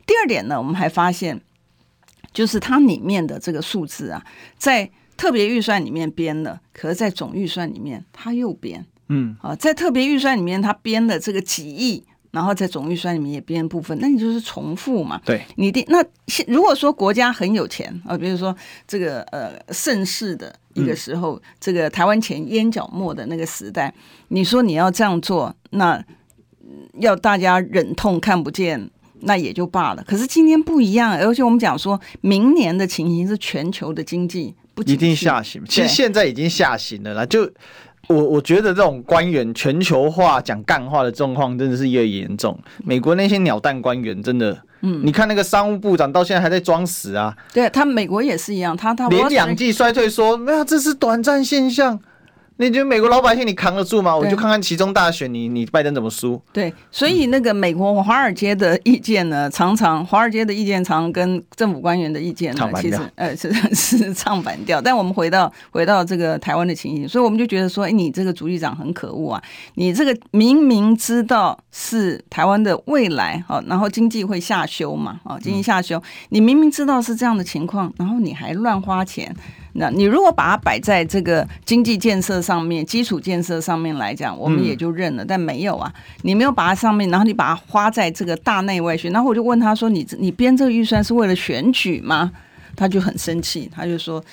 [0.06, 1.42] 第二点呢，我们还发现，
[2.32, 4.24] 就是它里面的这个数字啊，
[4.60, 4.88] 在
[5.18, 12.04] 特别预算里面编了，可是在总预算里面它又编，嗯啊，在特别预算里面他编的这个几亿。
[12.32, 15.22] 然后在总预算里面也编部分，那你就是重复嘛？
[15.24, 16.04] 对，你的那
[16.48, 18.54] 如果说国家很有钱啊，比如说
[18.86, 23.94] 这个呃盛世的一个时候，嗯、这个台湾前烟角末的那个时代，
[24.28, 26.04] 你说你要这样做，那
[27.00, 28.92] 要大家忍痛看不见，
[29.22, 30.04] 那也就罢了。
[30.06, 37.50] 可是今天不一样，而且我们讲说明年的情形是全球的经济不一定下行，其实现在已经下行了啦，就。
[38.08, 42.58] 我我觉得这种官员全球化讲干话的状况真的是越严重。
[42.84, 47.36] 美国那些鸟蛋官员真的，嗯，你看那个商务部长到现在还在装死啊。
[47.54, 52.00] 对他，美国也是一样，他他连两季衰退说没有，这是短暂现象。
[52.58, 54.16] 你觉得美国老百姓你扛得住吗？
[54.16, 56.42] 我就看看其中大选你，你你拜登怎么输？
[56.54, 64.82] 对，所以那个美国华尔街的意见呢，常常华尔街的意见常跟政府官员的意见呢，其实呃是是唱反调。
[64.82, 69.44] 但我们回到回到这个台湾的情形，所以我们就觉得说，哎，你这个主计长很可恶啊！
[69.74, 79.36] 你这个明明知道是台湾的未来，好，然后经济会下修嘛，啊，经济下修，你明明知道是这样的情况，然后你还乱花钱。
[79.78, 85.24] 那你如果把它摆在这个经济建设上面、基础建设上面来讲，我们也就认了。
[85.24, 89.12] 嗯、但没有啊，你没有把它上面，然后你把它花在这个大内外宣。
[89.12, 92.32] 然后我就问他说：“你你编这个预算是为了选举吗？”
[92.76, 94.24] 他就很生气，他就说：“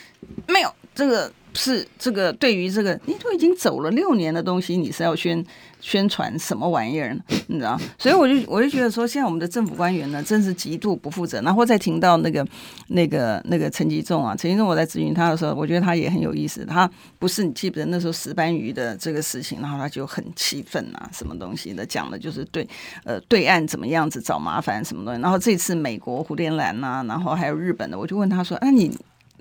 [0.46, 5.44] 没有这个。”是这个，对于这个，你都已经走了六年的东西，你是要宣
[5.80, 7.20] 宣传什么玩意儿呢？
[7.48, 7.78] 你知道？
[7.98, 11.40] 所以我就我就觉得说，现在我们的政府官员呢，真是极度不负责。
[11.42, 12.46] 然后再听到那个
[12.88, 16.64] 那个那个陈吉仲啊，陈吉仲，我在咨询他的时候，我觉得他也很有意思。
[16.64, 22.66] 他不是你记不得那时候石斑鱼的这个事情，然后他就很气愤啊，什么东西的讲的就是对
[23.04, 25.20] 呃对岸怎么样子找麻烦什么东西。
[25.20, 28.96] 然后这次美国胡连兰呐，然后还有日本的，我就问他说：“啊你，你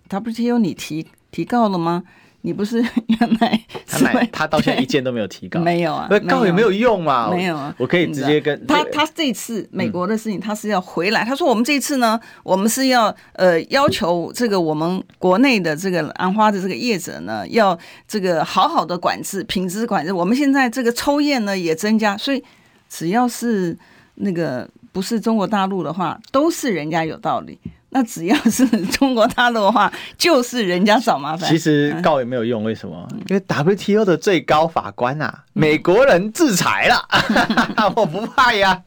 [0.10, 2.04] WTO 你提？”提告了吗？
[2.44, 6.10] 你不是 原来他买他到现在一件都没有提告，没有啊？
[6.28, 7.30] 告也没有用嘛？
[7.30, 7.72] 没有啊？
[7.78, 11.24] 我可以直接跟他他这次美国的事情，他是要回来。
[11.24, 17.78] 他说我们这次呢，我们是要呃要求这个我们国内的这个兰花的这个业者呢，要
[18.08, 20.12] 这个好好的管制品质管制。
[20.12, 22.44] 我们现在这个抽验呢也增加，所以
[22.90, 23.78] 只要是
[24.16, 27.60] 那个不是中国大陆的话，都是人家有道理。
[27.94, 31.50] 那只要是 中国大陆的话，就是人家找麻烦。
[31.50, 33.08] 其实告也没有用，为什么？
[33.30, 37.06] 因为 WTO 的最高法官啊，美国人制裁了，
[37.96, 38.82] 我不怕呀。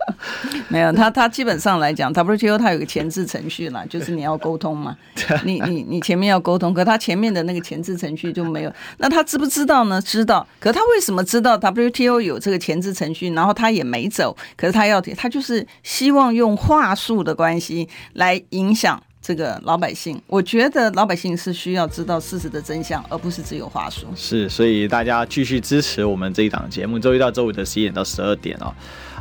[0.69, 4.97] 没有他，他基本上来讲，WTO 他有个前置程序啦， 就是你要沟通嘛，
[5.45, 8.73] 你你你前面要沟通，可他前面的那个前置程序就没有。
[8.97, 10.01] 那他知不知道呢？
[10.01, 10.47] 知道。
[10.59, 14.35] 可他为什么知道 WTO 有这个前置程序，然后他也没走？
[14.57, 18.94] 可是他要，他就是希望用话术的关系来影响。
[19.27, 24.07] 这个老百姓，我觉得老百姓是需要知道事实的真相，而不是只有话说。
[24.15, 28.71] 是，所以大家继续支持我们这一档节目，周一到周五的十一点到十二点哦。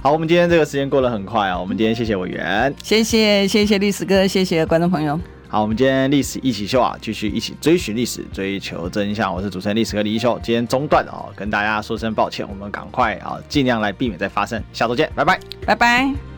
[0.02, 5.18] 好，我们今天这个时间过得很快啊、哦，我们今天谢谢委员，谢谢谢谢历史哥，谢谢观众朋友。
[5.48, 9.34] 好，我们今天历史一起 SHOW 啊，继续一起追寻历史，追求真相。
[9.34, 14.62] 我是主持人历史哥李一修，今天中断哦，跟大家说声抱歉，我们赶快啊，尽量来避免再发生。
[14.74, 16.33] 下周见，拜拜，拜拜。